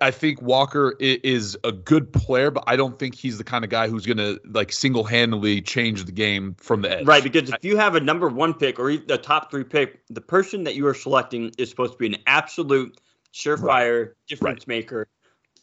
[0.00, 3.70] I think Walker is a good player, but I don't think he's the kind of
[3.70, 7.06] guy who's going to like single handedly change the game from the edge.
[7.06, 10.00] Right, because if you have a number one pick or even the top three pick,
[10.08, 12.98] the person that you are selecting is supposed to be an absolute
[13.32, 15.08] surefire difference maker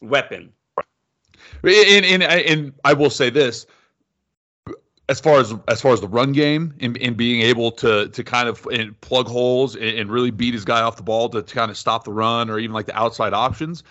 [0.00, 0.52] weapon.
[1.64, 3.66] And, and and I will say this,
[5.08, 8.24] as far as as far as the run game and, and being able to to
[8.24, 8.68] kind of
[9.00, 11.76] plug holes and, and really beat his guy off the ball to, to kind of
[11.76, 13.82] stop the run or even like the outside options,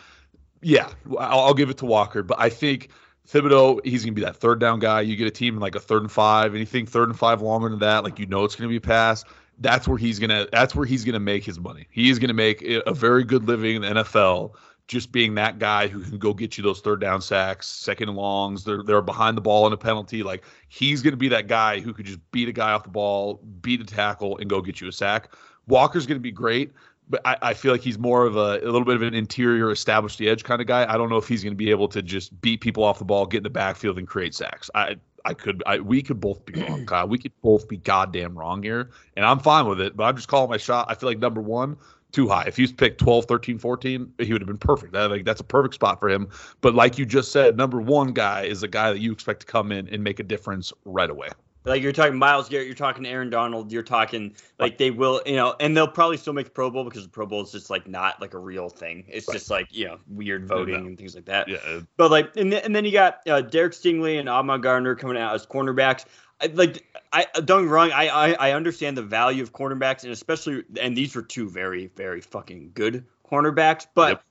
[0.61, 0.89] yeah,
[1.19, 2.23] I'll, I'll give it to Walker.
[2.23, 2.89] But I think
[3.27, 5.01] Thibodeaux, he's gonna be that third down guy.
[5.01, 7.69] You get a team in like a third and five, anything third and five longer
[7.69, 9.23] than that, like you know it's gonna be a pass.
[9.59, 11.87] That's where he's gonna that's where he's gonna make his money.
[11.91, 14.55] He is gonna make a very good living in the NFL
[14.91, 18.17] just being that guy who can go get you those third down sacks, second and
[18.17, 18.65] longs.
[18.65, 20.21] They're they're behind the ball in a penalty.
[20.21, 22.89] Like he's going to be that guy who could just beat a guy off the
[22.89, 25.33] ball, beat a tackle, and go get you a sack.
[25.67, 26.73] Walker's going to be great,
[27.11, 29.69] but I, I feel like he's more of a, a little bit of an interior,
[29.69, 30.91] establish the edge kind of guy.
[30.91, 33.05] I don't know if he's going to be able to just beat people off the
[33.05, 34.69] ball, get in the backfield, and create sacks.
[34.73, 34.95] I
[35.25, 37.07] I could I we could both be wrong, Kyle.
[37.07, 39.95] We could both be goddamn wrong here, and I'm fine with it.
[39.95, 40.87] But I'm just calling my shot.
[40.89, 41.77] I feel like number one
[42.11, 42.43] too high.
[42.45, 44.95] If he's picked 12, 13, 14, he would have been perfect.
[44.95, 46.27] I think that's a perfect spot for him.
[46.59, 49.45] But like you just said, number one guy is a guy that you expect to
[49.45, 51.29] come in and make a difference right away.
[51.63, 55.35] Like you're talking Myles Garrett, you're talking Aaron Donald, you're talking like they will, you
[55.35, 57.69] know, and they'll probably still make the Pro Bowl because the Pro Bowl is just
[57.69, 59.03] like not like a real thing.
[59.07, 59.33] It's Right.
[59.33, 61.47] just like you know weird voting and things like that.
[61.47, 61.81] Yeah.
[61.97, 65.17] But like, and then, and then you got uh, Derek Stingley and Ahmad Gardner coming
[65.17, 66.05] out as cornerbacks.
[66.41, 66.83] I, like,
[67.13, 67.91] I don't wrong.
[67.91, 71.91] I, I I understand the value of cornerbacks, and especially, and these were two very
[71.95, 73.85] very fucking good cornerbacks.
[73.93, 74.23] But Yep.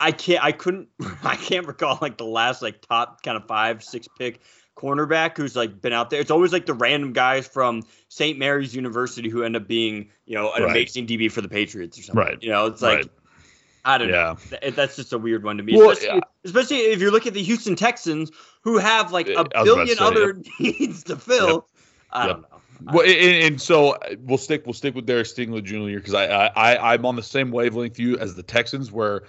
[0.00, 0.44] I can't.
[0.44, 0.88] I couldn't.
[1.24, 4.40] I can't recall like the last like top kind of five six pick
[4.80, 6.20] cornerback who's like been out there.
[6.20, 8.38] It's always like the random guys from St.
[8.38, 10.70] Mary's University who end up being you know an Right.
[10.70, 12.24] amazing DB for the Patriots or something.
[12.24, 12.42] Right.
[12.42, 12.98] You know, it's like.
[12.98, 13.10] Right.
[13.82, 14.34] I don't Yeah.
[14.62, 14.70] know.
[14.72, 15.74] That's just a weird one to me.
[15.74, 16.20] Well, especially, yeah.
[16.44, 18.30] especially if you look at the Houston Texans,
[18.62, 21.66] who have like I a was about to billion say, other needs to fill.
[22.12, 22.36] I Yep.
[22.36, 22.92] don't know.
[22.92, 25.98] Well, and, and so uh, we'll stick we'll stick with Derek Stingley Jr.
[25.98, 29.22] because I, I I I'm on the same wavelength you as the Texans where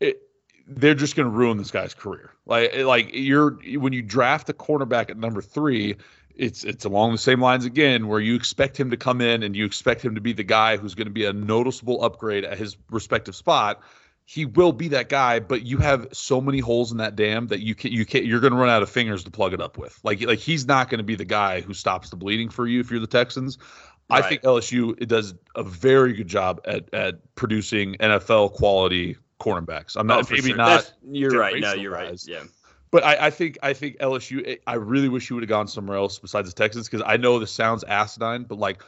[0.00, 0.22] it,
[0.66, 2.30] they're just going to ruin this guy's career.
[2.46, 5.96] Like like you're when you draft a cornerback at number three,
[6.34, 9.54] it's it's along the same lines again where you expect him to come in and
[9.54, 12.58] you expect him to be the guy who's going to be a noticeable upgrade at
[12.58, 13.80] his respective spot.
[14.26, 17.60] He will be that guy, but you have so many holes in that dam that
[17.60, 19.76] you can you can't you're going to run out of fingers to plug it up
[19.76, 19.98] with.
[20.02, 22.80] Like like he's not going to be the guy who stops the bleeding for you
[22.80, 23.58] if you're the Texans.
[24.10, 29.96] I think LSU it does a very good job at at producing NFL quality cornerbacks.
[29.96, 30.56] I'm not Oh, maybe sure.
[30.56, 31.60] not That's- you're right.
[31.60, 32.18] No, you're right.
[32.26, 32.44] Yeah.
[32.90, 34.58] but I, I think I think LSU.
[34.66, 37.38] I really wish you would have gone somewhere else besides the Texans because I know
[37.38, 38.82] this sounds asinine, but like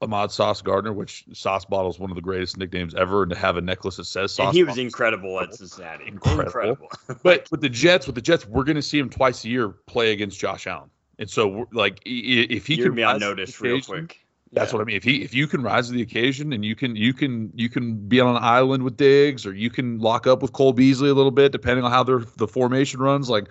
[0.00, 3.38] Ahmad Sauce Gardner, which Sauce Bottle is one of the greatest nicknames ever, and to
[3.38, 4.48] have a necklace that says Sauce.
[4.48, 6.08] And he was incredible at Cincinnati.
[6.08, 6.42] Incredible.
[6.46, 6.88] Incredible.
[7.22, 9.68] But with the Jets, with the Jets, we're going to see him twice a year
[9.68, 10.90] play against Josh Allen,
[11.20, 13.80] and so we're- like if he You're can be on rise to the notice real
[13.80, 14.21] quick.
[14.52, 14.78] That's Yeah.
[14.78, 14.96] what I mean.
[14.96, 17.68] If he if you can rise to the occasion and you can you can you
[17.68, 21.08] can be on an island with Diggs or you can lock up with Cole Beasley
[21.08, 23.30] a little bit depending on how their the formation runs.
[23.30, 23.48] Like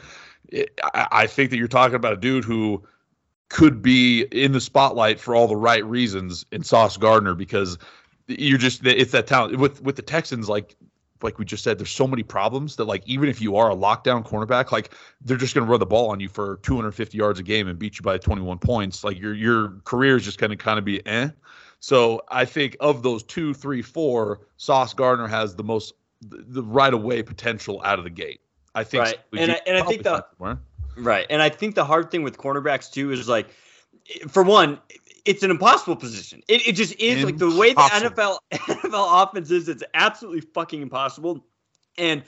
[0.50, 2.84] it, I, I think that you're talking about a dude who
[3.50, 7.78] could be in the spotlight for all the right reasons in Sauce Gardner because
[8.28, 10.76] you're just it's that talent with with the Texans like
[11.24, 13.76] like we just said there's so many problems that like even if you are a
[13.76, 17.40] lockdown cornerback like they're just going to run the ball on you for 250 yards
[17.40, 19.04] a game and beat you by 21 points.
[19.04, 21.30] Like your your career is just going to kind of be eh.
[21.80, 26.64] So I think of those two three four Sauce Gardner has the most the, the
[26.64, 28.42] right away potential out of the gate.
[28.76, 29.20] I think Right.
[29.38, 30.60] And I- and I think the- the
[30.98, 31.26] Right.
[31.30, 33.48] And I think the hard thing with cornerbacks too is like,
[34.28, 34.80] for one,
[35.26, 36.42] it's an impossible position.
[36.48, 39.70] It, it just is like the way the NFL NFL offense is.
[39.70, 41.46] It's absolutely fucking impossible.
[41.98, 42.24] And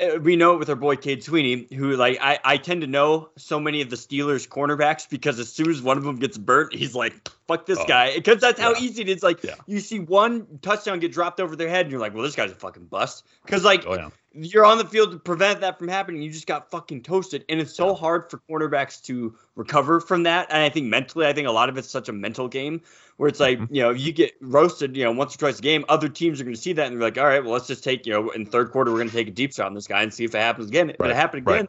[0.00, 2.86] uh, we know it with our boy Cade Sweeney, who like I, I tend to
[2.86, 6.38] know so many of the Steelers cornerbacks because as soon as one of them gets
[6.38, 9.22] burnt, he's like, "Fuck this Oh, guy," because that's how easy it is.
[9.22, 9.56] Like Yeah.
[9.66, 12.50] you see one touchdown get dropped over their head, and you're like, "Well, this guy's
[12.52, 15.88] a fucking bust," because like oh yeah you're on the field to prevent that from
[15.88, 16.22] happening.
[16.22, 17.44] You just got fucking toasted.
[17.48, 20.46] And it's so hard for cornerbacks to recover from that.
[20.50, 22.80] And I think mentally, I think a lot of it's such a mental game
[23.16, 23.74] where it's like, Mm-hmm.
[23.74, 26.44] you know, you get roasted, you know, once or twice a game, other teams are
[26.44, 28.30] going to see that and they're like, all right, well, let's just take, you know,
[28.30, 30.24] in third quarter, we're going to take a deep shot on this guy and see
[30.24, 30.90] if it happens again.
[30.90, 31.68] If Right, it happened right.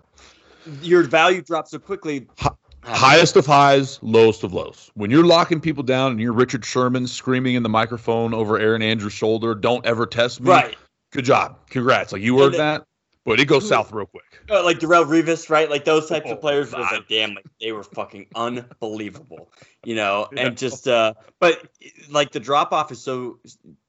[0.65, 2.27] again, your value drops so quickly.
[2.37, 2.51] Hi-
[2.83, 4.91] highest of highs, lowest of lows.
[4.93, 8.81] When you're locking people down and you're Richard Sherman screaming in the microphone over Erin
[8.81, 10.75] Andrews' shoulder, "Don't ever test me." Right.
[11.11, 11.57] Good job.
[11.69, 12.11] Congrats.
[12.11, 12.85] Like you earned that,
[13.25, 14.23] but it goes south real quick.
[14.49, 15.69] Uh, like Darrelle Revis, right?
[15.69, 16.91] Like those types Oh, of players was God.
[16.93, 19.51] like, damn, like they were fucking unbelievable,
[19.83, 20.27] you know.
[20.37, 21.67] And just, uh, but
[22.09, 23.39] like the drop off is so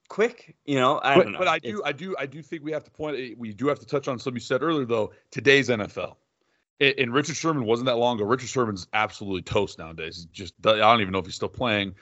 [0.09, 0.57] quick.
[0.67, 1.39] You know, I but, don't know.
[1.39, 3.39] but I It's- do, I do, I do think we have to point.
[3.39, 5.13] We do have to touch on something you said earlier, though.
[5.31, 6.17] Today's NFL,
[6.81, 8.25] and, and Richard Sherman wasn't that long ago.
[8.27, 10.17] Richard Sherman's absolutely toast nowadays.
[10.17, 11.95] He's just I don't even know if he's still playing.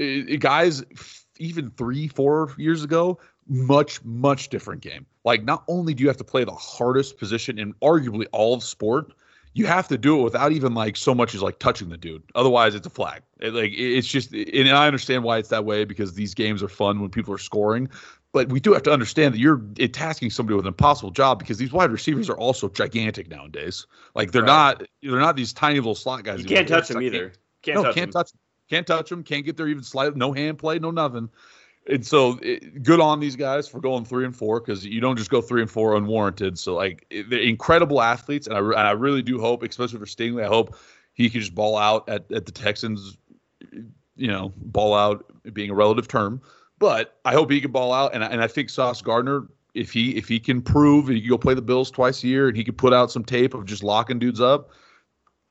[0.00, 3.18] Uh, guys, f- even three, four years ago,
[3.48, 5.06] much, much different game.
[5.24, 8.62] Like, not only do you have to play the hardest position in arguably all of
[8.62, 9.12] sport,
[9.54, 12.22] you have to do it without even like so much as like touching the dude.
[12.34, 13.22] Otherwise, it's a flag.
[13.40, 16.68] It, like it's just, and I understand why it's that way because these games are
[16.68, 17.88] fun when people are scoring.
[18.32, 21.56] But we do have to understand that you're tasking somebody with an impossible job because
[21.56, 23.86] these wide receivers are also gigantic nowadays.
[24.14, 24.78] Like they're Right.
[24.78, 26.40] not they're not these tiny little slot guys.
[26.42, 27.32] you can't touch them either.
[27.62, 28.22] Can't no, touch can't them.
[28.22, 28.30] touch,
[28.68, 29.24] can't touch them.
[29.24, 31.30] Can't get there even slight, no hand play, no nothing.
[31.88, 35.16] And so, it, good on these guys for going three and four because you don't
[35.16, 36.58] just go three and four unwarranted.
[36.58, 40.04] So, like, it- they're incredible athletes, and I, and I really do hope, especially for
[40.06, 40.76] Stingley, I hope
[41.14, 43.16] he can just ball out at, at the Texans.
[43.62, 43.80] Eh,
[44.16, 45.24] you know, ball out
[45.54, 46.40] being a relative term,
[46.80, 49.46] but I hope he can ball out, and and I think Sauce Gardner.
[49.74, 52.26] If he if he can prove and he can go play the Bills twice a
[52.26, 54.70] year and he can put out some tape of just locking dudes up,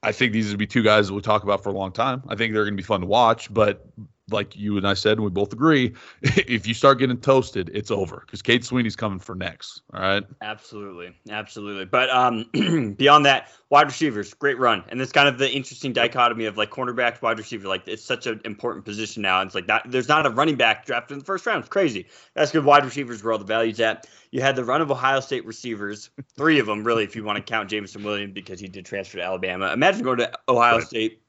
[0.03, 2.23] I think these would be two guys that we'll talk about for a long time.
[2.27, 3.87] I think they're going to be fun to watch, but
[4.29, 7.91] like you and I said, and we both agree, if you start getting toasted, it's
[7.91, 9.81] over because Kate Sweeney's coming for next.
[9.93, 10.23] All right.
[10.41, 11.85] Absolutely, absolutely.
[11.85, 12.45] But um,
[12.97, 16.69] beyond that, wide receivers, great run, and it's kind of the interesting dichotomy of like
[16.69, 17.67] cornerback, wide receiver.
[17.67, 19.41] Like it's such an important position now.
[19.41, 19.83] It's like that.
[19.85, 21.59] There's not a running back drafted in the first round.
[21.59, 22.07] It's crazy.
[22.33, 22.65] That's good.
[22.65, 24.07] Wide receivers where all the values at.
[24.31, 27.37] You had the run of Ohio State receivers, three of them really, if you want
[27.37, 29.71] to count Jameson Williams because he did transfer to Alabama.
[29.71, 30.85] Imagine going to Ohio Right.
[30.85, 31.21] State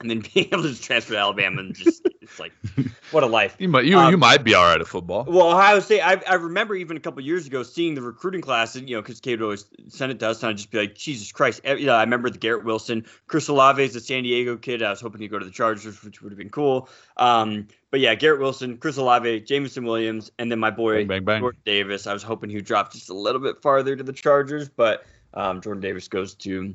[0.00, 2.52] and then being able to just transfer to Alabama and just it's like
[3.12, 3.56] what a life.
[3.58, 5.24] You might you, Um, you might be all right at football.
[5.26, 8.74] Well, Ohio State, I, I remember even a couple years ago seeing the recruiting class,
[8.74, 10.78] and you know, because Kate would always send it to us, and I'd just be
[10.78, 11.60] like, Jesus Christ.
[11.64, 14.82] You know, I remember the Garrett Wilson, Chris Olave is a San Diego kid.
[14.82, 16.88] I was hoping he'd go to the Chargers, which would have been cool.
[17.16, 21.24] Um, but yeah, Garrett Wilson, Chris Olave, Jameson Williams, and then my boy Bang, bang,
[21.24, 21.40] bang.
[21.40, 22.06] Jordan Davis.
[22.06, 25.04] I was hoping he'd drop just a little bit farther to the Chargers, but
[25.34, 26.74] um, Jordan Davis goes to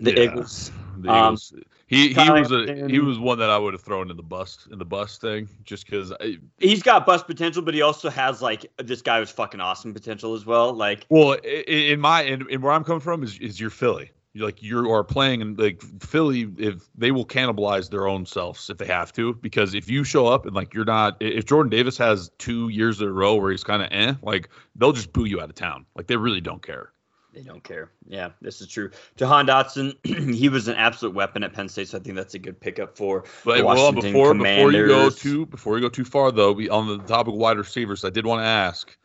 [0.00, 0.20] the Yeah.
[0.24, 0.70] Eagles.
[0.98, 1.54] The um, Eagles.
[1.88, 4.68] He he was a he was one that I would have thrown in the bus
[4.70, 6.12] in the bus thing just because.
[6.58, 10.34] He's got bust potential, but he also has like this guy was fucking awesome potential
[10.34, 10.74] as well.
[10.74, 14.10] Like Well, in my in, in where I'm coming from is is your Philly.
[14.34, 18.76] Like you are playing and like Philly, if they will cannibalize their own selves if
[18.76, 21.96] they have to, because if you show up and like you're not, if Jordan Davis
[21.96, 25.24] has two years in a row where he's kind of eh, like they'll just boo
[25.24, 25.86] you out of town.
[25.96, 26.92] Like they really don't care.
[27.38, 27.92] They don't care.
[28.08, 28.90] Yeah, this is true.
[29.16, 29.94] Jahan Dotson,
[30.34, 32.96] he was an absolute weapon at Penn State, so I think that's a good pickup
[32.96, 35.14] for But the well, Washington before before you go Commanders.
[35.20, 38.10] too before you go too far though, we on the topic of wide receivers, I
[38.10, 38.96] did want to ask,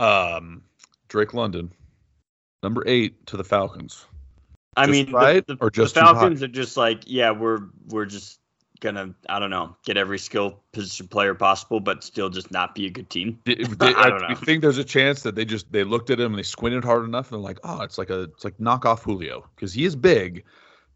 [0.00, 0.62] um,
[1.06, 1.70] Drake London,
[2.64, 4.04] number eight to the Falcons.
[4.76, 6.00] I just mean, the- right the, or just the?
[6.00, 8.40] Falcons are just like, yeah, we're we're just
[8.80, 12.86] gonna, I don't know, get every skill position player possible, but still just not be
[12.86, 13.38] a good team.
[13.46, 14.28] I don't know.
[14.30, 16.84] you think there's a chance that they just they looked at him and they squinted
[16.84, 19.84] hard enough and they're like, oh, it's like a it's like knockoff Julio because he
[19.84, 20.44] is big.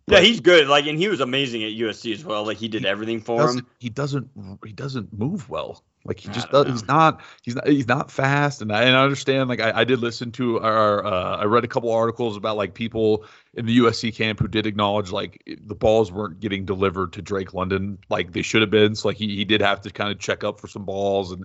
[0.09, 0.67] Yeah, he's good.
[0.67, 2.45] Like, and he was amazing at USC as well.
[2.45, 3.67] Like, he did everything for him.
[3.79, 4.29] He doesn't
[4.65, 5.83] he doesn't move well.
[6.05, 9.05] Like he just does, he's not he's not he's not fast and I, and I
[9.05, 12.57] understand like I, I did listen to our uh, I read a couple articles about
[12.57, 13.25] like people
[13.55, 17.55] in the USC camp who did acknowledge like the balls weren't getting delivered to Drake
[17.55, 18.97] London like they should have been.
[18.97, 21.45] So like he, he did have to kind of check up for some balls and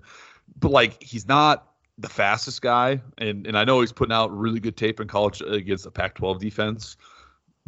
[0.58, 4.60] but like he's not the fastest guy and and I know he's putting out really
[4.60, 6.96] good tape in college against the Pac-12 defense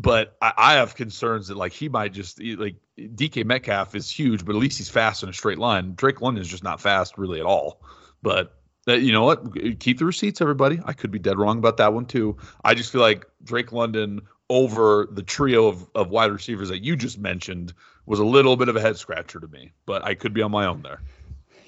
[0.01, 2.76] but I, I have concerns that like he might just like
[3.09, 5.94] DK Metcalf is huge, but at least he's fast in a straight line.
[5.94, 7.82] Drake London is just not fast really at all.
[8.22, 8.55] But
[8.88, 9.80] uh, you know what?
[9.80, 10.80] Keep the receipts, everybody.
[10.84, 12.36] I could be dead wrong about that one too.
[12.64, 16.96] I just feel like Drake London over the trio of, of wide receivers that you
[16.96, 17.72] just mentioned
[18.07, 19.72] was a little bit of a head scratcher to me.
[19.86, 21.03] But I could be on my own there.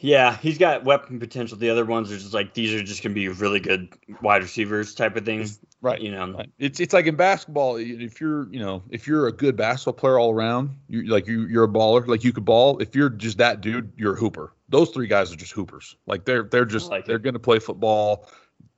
[0.03, 1.57] Yeah, he's got weapon potential.
[1.57, 3.88] The other ones are just like these are just gonna be really good
[4.20, 5.48] wide receivers type of thing.
[5.80, 6.00] Right.
[6.00, 6.32] You know.
[6.32, 6.50] Right.
[6.59, 7.76] It's it's like in basketball.
[7.76, 11.46] If you're you know if you're a good basketball player all around, you like you
[11.46, 12.05] you're a baller.
[12.07, 12.78] Like you could ball.
[12.80, 14.53] If you're just that dude, you're a hooper.
[14.68, 15.96] Those three guys are just hoopers.
[16.09, 18.28] Like they're they're just like they're gonna play football.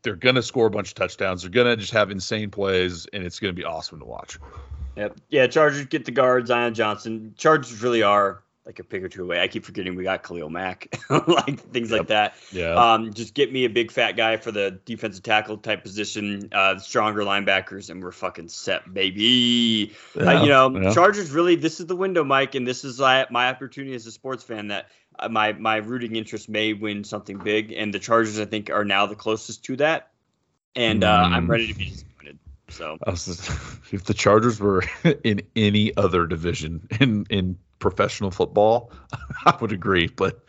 [0.02, 1.40] They're gonna score a bunch of touchdowns.
[1.40, 4.38] They're gonna just have insane plays, and it's gonna be awesome to watch.
[4.96, 5.16] Yep.
[5.30, 6.48] Yeah, Chargers get the guards.
[6.48, 7.34] Zion Johnson.
[7.38, 9.40] Chargers really are like a pick or two away.
[9.42, 12.34] I keep forgetting we got Khalil Mack, like things like that.
[12.50, 12.72] Yeah.
[12.74, 16.78] Um, just get me a big fat guy for the defensive tackle type position, uh,
[16.78, 19.92] stronger linebackers, and we're fucking set, baby.
[20.18, 20.94] Uh, you know, yeah.
[20.94, 21.56] Chargers really.
[21.56, 24.68] This is the window, Mike, and this is uh, my opportunity as a sports fan
[24.68, 24.88] that
[25.18, 28.84] uh, my my rooting interest may win something big, and the Chargers I think are
[28.84, 30.10] now the closest to that,
[30.74, 31.50] and uh, I'm Mm.
[31.50, 32.38] ready to be disappointed.
[32.70, 33.50] So just-
[33.92, 34.84] if the Chargers were
[35.22, 38.90] in any other division in in professional football,
[39.44, 40.06] I would agree.
[40.08, 40.42] But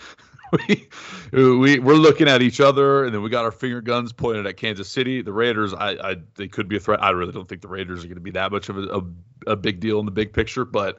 [0.69, 0.87] we,
[1.33, 4.55] we we're looking at each other, and then we got our finger guns pointed at
[4.55, 5.21] Kansas City.
[5.21, 7.03] The Raiders, I, I they could be a threat.
[7.03, 9.51] I really don't think the Raiders are going to be that much of a, a,
[9.51, 10.97] a big deal in the big picture, but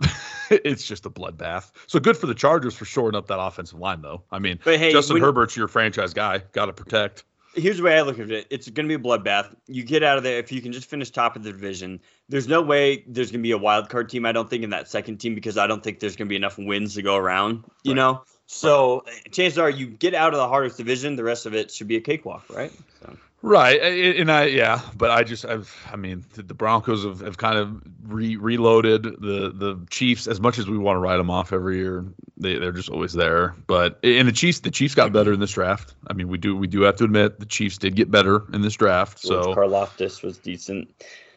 [0.50, 1.72] it's just a bloodbath.
[1.88, 4.22] So good for the Chargers for shoring up that offensive line, though.
[4.30, 6.42] I mean, But hey, Justin when- Herbert's your franchise guy.
[6.52, 7.24] Got to protect.
[7.54, 8.46] Here's the way I look at it.
[8.50, 9.54] It's going to be a bloodbath.
[9.66, 12.00] You get out of there if you can just finish top of the division.
[12.28, 14.26] There's no way there's going to be a wild card team.
[14.26, 16.36] I don't think in that second team because I don't think there's going to be
[16.36, 17.64] enough wins to go around.
[17.82, 17.96] You Right.
[17.96, 21.16] know, so chances are you get out of the hardest division.
[21.16, 22.72] The rest of it should be a cakewalk, right?
[23.00, 23.16] So.
[23.46, 27.58] Right, and I yeah, but I just I've I mean the, Broncos have, have kind
[27.58, 31.52] of re- reloaded the the Chiefs as much as we want to write them off
[31.52, 32.06] every year.
[32.38, 33.54] They they're just always there.
[33.66, 35.94] But and the Chiefs the Chiefs got better in this draft.
[36.06, 38.62] I mean we do we do have to admit the Chiefs did get better in
[38.62, 39.18] this draft.
[39.18, 40.88] So Karlaftis was decent,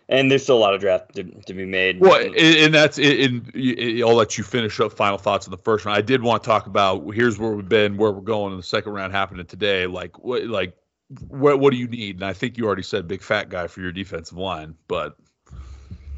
[0.08, 2.00] and there's still a lot of draft to, to be made.
[2.00, 5.58] well, and, and that's in, in I'll let you finish up final thoughts in the
[5.58, 5.98] first round.
[5.98, 8.64] I did want to talk about here's where we've been, where we're going in the
[8.64, 9.88] second round happening today.
[9.88, 10.74] Like what like
[11.30, 12.16] what what do you need?
[12.18, 15.18] And I think you already said big fat guy for your defensive line, but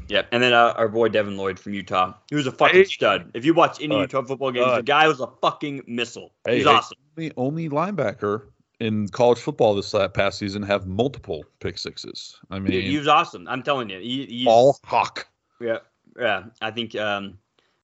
[0.08, 2.84] Yeah, and then uh, our boy Devin Lloyd from Utah, he was a fucking Hey.
[2.84, 3.30] stud.
[3.34, 4.00] If you watch any Stud.
[4.12, 6.32] Utah football games, the guy was a fucking missile.
[6.44, 6.98] Hey, He's hey, awesome.
[7.14, 8.48] The only linebacker
[8.80, 12.38] in college football this past season have multiple pick sixes.
[12.50, 13.46] I mean, He, he was awesome.
[13.46, 15.28] I'm telling you, he, he's, all hawk.
[15.60, 15.78] Yeah,
[16.18, 16.44] yeah.
[16.60, 17.38] I think um,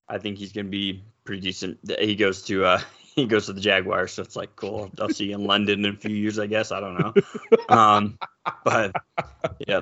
[0.09, 1.79] I think he's gonna be pretty decent.
[2.01, 2.81] He goes to uh,
[3.23, 4.91] he goes to the Jaguars, so it's like cool.
[5.01, 6.71] I'll see you in London in a few years, I guess.
[6.71, 7.14] I don't know.
[7.69, 8.19] Um,
[8.64, 8.93] but
[9.67, 9.81] yeah,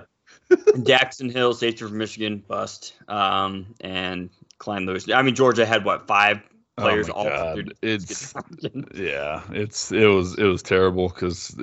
[0.50, 2.94] Daxton Hill, safety from Michigan, bust.
[3.08, 5.10] Um, and Klein Lewis.
[5.10, 6.40] I mean, Georgia had what five
[6.76, 7.74] players oh all God.
[7.82, 8.34] It's
[8.94, 11.54] yeah, it's it was it was terrible because,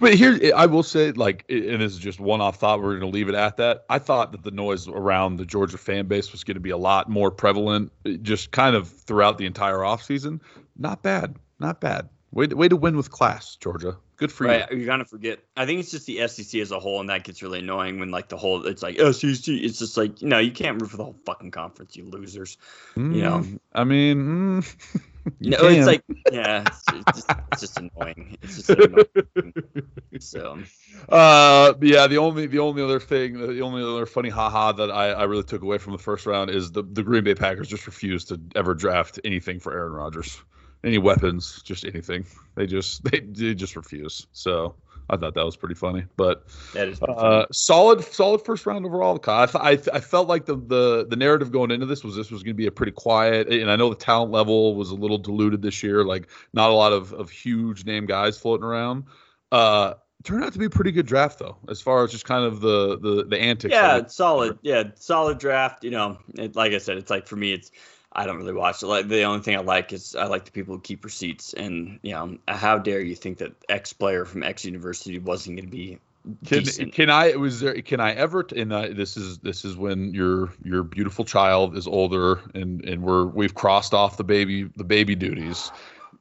[0.00, 2.80] but here I will say like, and this is just one off thought.
[2.82, 3.84] We're gonna leave it at that.
[3.90, 6.78] I thought that the noise around the Georgia fan base was going to be a
[6.78, 10.40] lot more prevalent, just kind of throughout the entire offseason.
[10.78, 12.08] Not bad, not bad.
[12.32, 13.96] Way way to win with class, Georgia.
[14.16, 14.78] Good for Right, you.
[14.78, 15.38] you're gonna forget.
[15.56, 18.10] I think it's just the SEC as a whole, and that gets really annoying when
[18.10, 19.48] like the whole it's like SEC.
[19.48, 22.58] It's just like no, you can't root for the whole fucking conference, you losers.
[22.96, 23.38] you know.
[23.38, 24.76] Mm, I mean, mm,
[25.40, 25.72] you no, can.
[25.76, 26.02] it's like
[26.32, 28.36] yeah, it's, it's, just, it's just annoying.
[28.42, 29.82] It's just annoying.
[30.20, 30.58] so
[31.08, 35.10] Uh, yeah, the only the only other thing, the only other funny haha that I,
[35.10, 37.86] I really took away from the first round is the the Green Bay Packers just
[37.86, 40.38] refused to ever draft anything for Aaron Rodgers,
[40.84, 42.24] any weapons, just anything.
[42.54, 44.26] They just they, they just refuse.
[44.32, 44.74] So
[45.08, 48.84] I thought that was pretty funny, but that is pretty uh, solid solid first round
[48.84, 49.20] overall.
[49.26, 52.16] I, th- I th- I felt like the, the the narrative going into this was
[52.16, 54.90] this was going to be a pretty quiet, and I know the talent level was
[54.90, 56.04] a little diluted this year.
[56.04, 59.04] Like not a lot of of huge name guys floating around.
[59.52, 62.44] Uh, turned out to be a pretty good draft though, as far as just kind
[62.44, 63.72] of the the the antics.
[63.72, 64.58] yeah, solid.
[64.62, 65.84] Yeah, solid draft.
[65.84, 67.70] You know, it, like I said, it's like for me, it's
[68.16, 68.86] I don't really watch it.
[68.86, 72.00] Like the only thing I like is I like the people who keep receipts, and
[72.02, 75.70] you know, how dare you think that X player from X university wasn't going to
[75.70, 75.98] be
[76.46, 76.94] Can, decent?
[76.94, 80.50] can I was there can I ever and I, this is this is when your
[80.64, 85.14] your beautiful child is older and and we're we've crossed off the baby the baby
[85.14, 85.70] duties.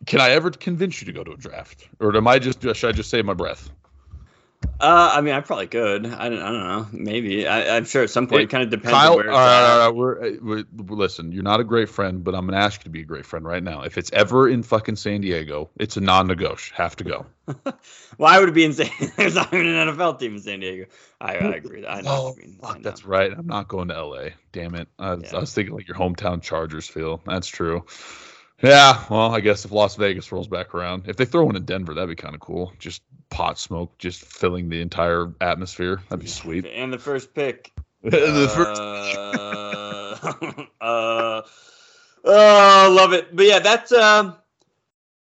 [0.06, 2.90] Can I ever convince you to go to a draft, or am I just should
[2.90, 3.72] I just save my breath?
[4.80, 6.06] Uh, I mean, I probably could.
[6.06, 6.88] I don't, I don't know.
[6.92, 7.48] Maybe.
[7.48, 9.28] I, I'm sure at some point it, It- kind of depends Kyle, on all where
[9.28, 9.80] right, it's at.
[9.80, 10.22] all right, we're,
[10.62, 11.32] uh, we're, listen.
[11.32, 13.46] You're not a great friend, but I'm gonna ask you to be a great friend
[13.46, 13.82] right now.
[13.84, 16.78] If it's ever in fucking San Diego, it's a non-negotiable.
[16.78, 17.26] Have to go.
[18.18, 18.90] Why would it be insane?
[19.18, 20.86] There's not even an NFL team in San Diego.
[21.22, 21.86] I, I agree.
[21.86, 22.60] I know Oh, you mean.
[22.64, 22.80] I know.
[22.82, 23.32] that's right.
[23.32, 24.30] I'm not going to LA.
[24.52, 24.88] Damn it.
[25.00, 25.38] I was, Yeah.
[25.38, 27.22] I was thinking like your hometown Chargers feel.
[27.26, 27.86] That's true.
[28.66, 31.66] Yeah, well, I guess if Las Vegas rolls back around, if they throw one in
[31.66, 32.74] Denver, that'd be kind of cool.
[32.80, 36.02] Just pot smoke, just filling the entire atmosphere.
[36.10, 36.66] That'd be sweet.
[36.74, 37.72] And the first pick.
[38.02, 41.42] the first, Uh, uh,
[42.24, 43.36] oh, love it.
[43.36, 44.36] But yeah, that's um,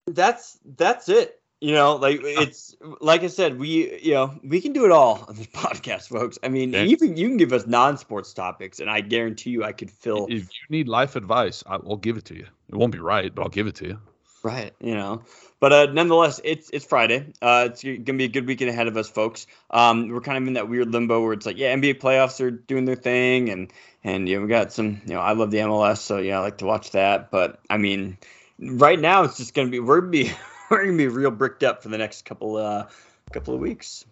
[0.06, 1.39] that's that's it.
[1.60, 5.24] You know, like it's like I said, we you know we can do it all
[5.28, 6.38] on this podcast, folks.
[6.42, 6.82] I mean, Yeah.
[6.82, 10.26] you can you can give us non-sports topics, and I guarantee you, I could fill
[10.26, 12.46] if you need life advice, I, I'll give it to you.
[12.68, 13.98] It won't be right, but I'll give it to you.
[14.42, 15.20] Right, you know,
[15.60, 17.34] but uh, nonetheless, it's it's Friday.
[17.42, 19.46] Uh, it's gonna be a good weekend ahead of us, folks.
[19.70, 22.50] Um, we're kind of in that weird limbo where it's like, yeah, NBA playoffs are
[22.50, 23.70] doing their thing, and
[24.02, 25.02] and you know, we got some.
[25.04, 27.30] You know, I love the MLS, so yeah, I like to watch that.
[27.30, 28.16] But I mean,
[28.58, 30.32] right now, it's just gonna be we're gonna be
[30.70, 32.86] we're gonna be real bricked up for the next couple uh
[33.32, 34.04] couple of weeks.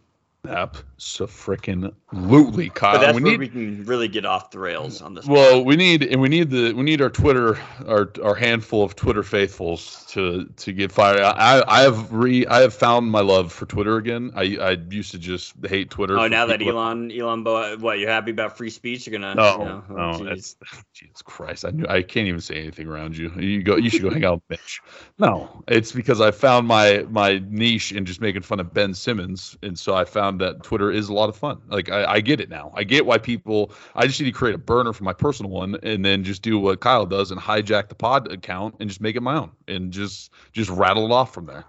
[0.48, 2.94] Absolutely, Kyle.
[2.94, 5.26] But that's we where need we can really get off the rails on this.
[5.26, 8.96] well, we need and we need the we need our Twitter our our handful of
[8.96, 11.20] Twitter faithfuls to to get fired.
[11.20, 14.32] I I have re I have found my love for Twitter again.
[14.34, 16.18] I I used to just hate Twitter.
[16.18, 19.06] Oh, now that Elon, Elon, Bo- what you're happy about free speech?
[19.06, 19.34] You're gonna?
[19.34, 20.56] No, you know, oh, no, that's
[20.94, 21.64] Jesus Christ.
[21.64, 23.30] I knew I can't even say anything around you.
[23.36, 23.76] You go.
[23.76, 24.80] You should go hang out with Mitch.
[25.18, 29.56] No, it's because I found my my niche in just making fun of Ben Simmons,
[29.62, 31.60] and so I found that Twitter is a lot of fun.
[31.68, 32.72] Like I, I get it now.
[32.74, 33.72] I get why people.
[33.94, 36.58] I just need to create a burner for my personal one, and then just do
[36.58, 39.92] what Kyle does and hijack the pod account and just make it my own, and
[39.92, 41.64] just just rattle it off from there.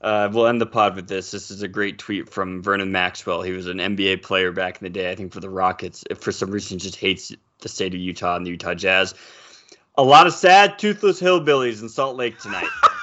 [0.00, 1.30] Uh, we'll end the pod with this.
[1.30, 3.42] This is a great tweet from Vernon Maxwell.
[3.42, 6.04] He was an NBA player back in the day, I think, for the Rockets.
[6.10, 9.14] If for some reason, just hates the state of Utah and the Utah Jazz.
[9.96, 12.68] A lot of sad, toothless hillbillies in Salt Lake tonight.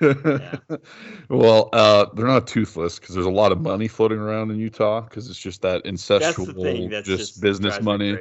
[1.28, 5.00] well, uh, they're not toothless because there's a lot of money floating around in Utah
[5.00, 6.90] because it's just that incestual, the thing.
[6.90, 8.16] That's just, just, business money.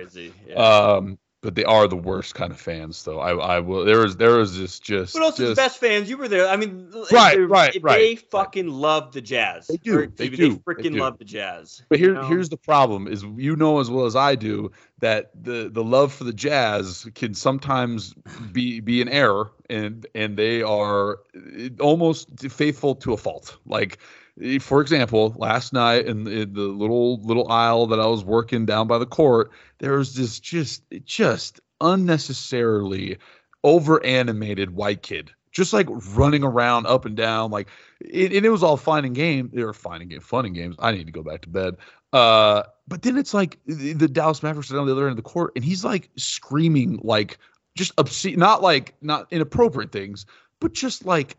[0.47, 0.55] Yeah.
[0.55, 3.19] Um, but they are the worst kind of fans, though.
[3.19, 3.85] I, I will.
[3.85, 5.13] there is there is this just.
[5.13, 6.47] But also just, the best fans, you were there.
[6.47, 7.79] I mean, Right, they- right, right, They
[8.09, 8.19] right.
[8.31, 9.67] fucking love the Jazz.
[9.67, 10.99] They do, they They, do, they freaking do.
[10.99, 11.83] love the Jazz.
[11.89, 12.27] But here, you know?
[12.27, 16.11] here's the problem: is you know as well as I do that the the love
[16.11, 18.15] for the Jazz can sometimes
[18.51, 21.19] be be an error, and and they are
[21.55, 23.57] eh, almost faithful to a fault.
[23.67, 23.99] Like,
[24.41, 28.23] eh, for example, last night in the, in the little little aisle that I was
[28.25, 33.17] working down by the court, there was this just just unnecessarily
[33.63, 37.67] over animated white kid just like running around up and down like
[37.99, 40.55] it, and it was all fine and game they were fine and game fun and
[40.55, 41.75] games i need to go back to bed
[42.13, 45.23] uh but then it's like the, the dallas mavericks are on the other end of
[45.23, 47.37] the court and he's like screaming like
[47.75, 50.25] just obscene not like not inappropriate things
[50.59, 51.37] but just like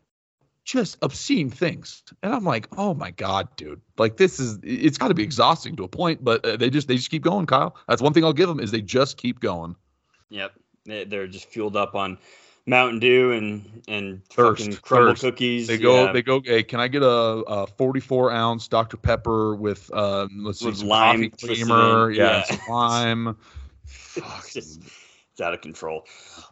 [0.69, 5.09] just obscene things and i'm like oh my god dude like this is it's got
[5.09, 7.75] to be exhausting to a point but uh, they just they just keep going kyle
[7.89, 9.75] that's one thing i'll give them is they just keep going
[10.29, 10.53] Yep.
[10.85, 12.19] They- They're just fueled up on
[12.67, 15.21] Mountain Dew and and Thirst, fucking Crumbl thirst.
[15.23, 15.67] cookies.
[15.69, 16.05] They go.
[16.05, 16.13] yeah.
[16.13, 16.43] They go.
[16.45, 20.87] Hey, can I get a, a 44 ounce Dr Pepper with um, let's see, some
[20.87, 22.11] lime coffee creamer?
[22.11, 22.59] Yeah, yeah.
[22.69, 23.39] lime.
[25.39, 26.05] it's out of control.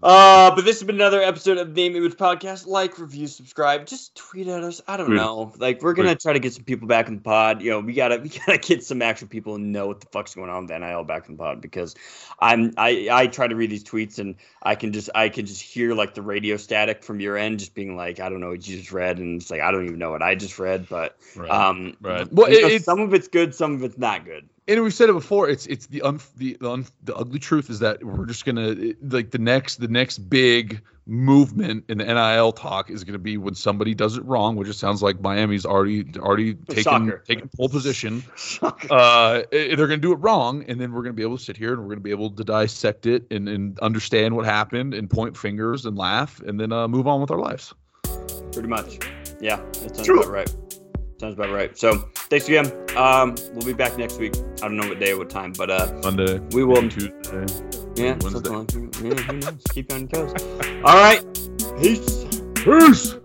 [0.03, 2.67] Uh, but this has been another episode of Name Image Podcast.
[2.69, 3.85] Like, review, subscribe.
[3.87, 4.81] Just tweet at us.
[4.87, 5.53] I don't know.
[5.59, 7.63] Like, we're gonna try to get some people back in the pod.
[7.63, 10.35] You know, we gotta we gotta get some actual people and know what the fuck's
[10.37, 11.97] going on with NIL back in the pod because
[12.39, 15.63] I'm I I try to read these tweets and I can just I can just
[15.63, 18.67] hear like the radio static from your end just being like I don't know what
[18.69, 21.17] you just read and it's like I don't even know what I just read but
[21.35, 21.51] Right.
[21.51, 22.31] um Right.
[22.33, 25.13] well it's- some of it's good some of it's not good and we've said it
[25.13, 25.49] before.
[25.49, 28.95] It's it's the un, the the, un, the ugly truth is that we're just gonna
[29.03, 33.55] like the next the next big movement in the NIL talk is gonna be when
[33.55, 37.23] somebody does it wrong, which it sounds like Miami's already already taken Soccer.
[37.27, 38.25] taken pole position.
[38.91, 41.45] uh, they're going to do it wrong, and then we're going to be able to
[41.45, 44.45] sit here and we're going to be able to dissect it and, and understand what
[44.45, 47.73] happened and point fingers and laugh, and then uh, move on with our lives.
[48.53, 48.99] Pretty much.
[49.41, 50.55] Yeah, that sounds about right.
[51.19, 51.77] Sounds about right.
[51.79, 52.67] So thanks again.
[52.97, 54.35] Um, we'll be back next week.
[54.63, 57.13] I don't know what day or what time, but uh, Monday, We will- Tuesday.
[57.97, 58.31] yeah, Wednesday.
[58.31, 58.73] something like.
[59.03, 59.63] Yeah, who knows?
[59.71, 60.43] Keep on your toes.
[60.85, 61.23] All right.
[61.81, 62.25] Peace.
[62.57, 63.17] Peace.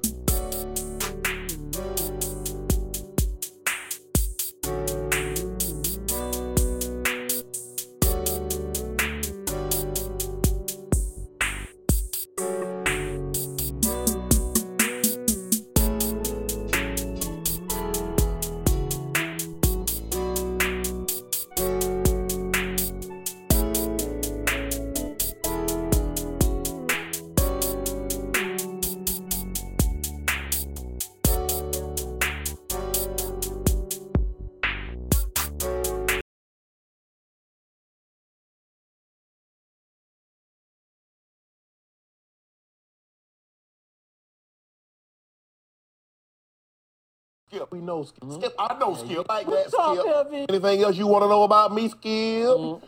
[47.51, 48.31] Skip, we know Skip.
[48.31, 49.27] Skip, I know Skip.
[49.27, 50.49] Like that, Skip.
[50.49, 52.81] Anything else you want to know about me, Skip?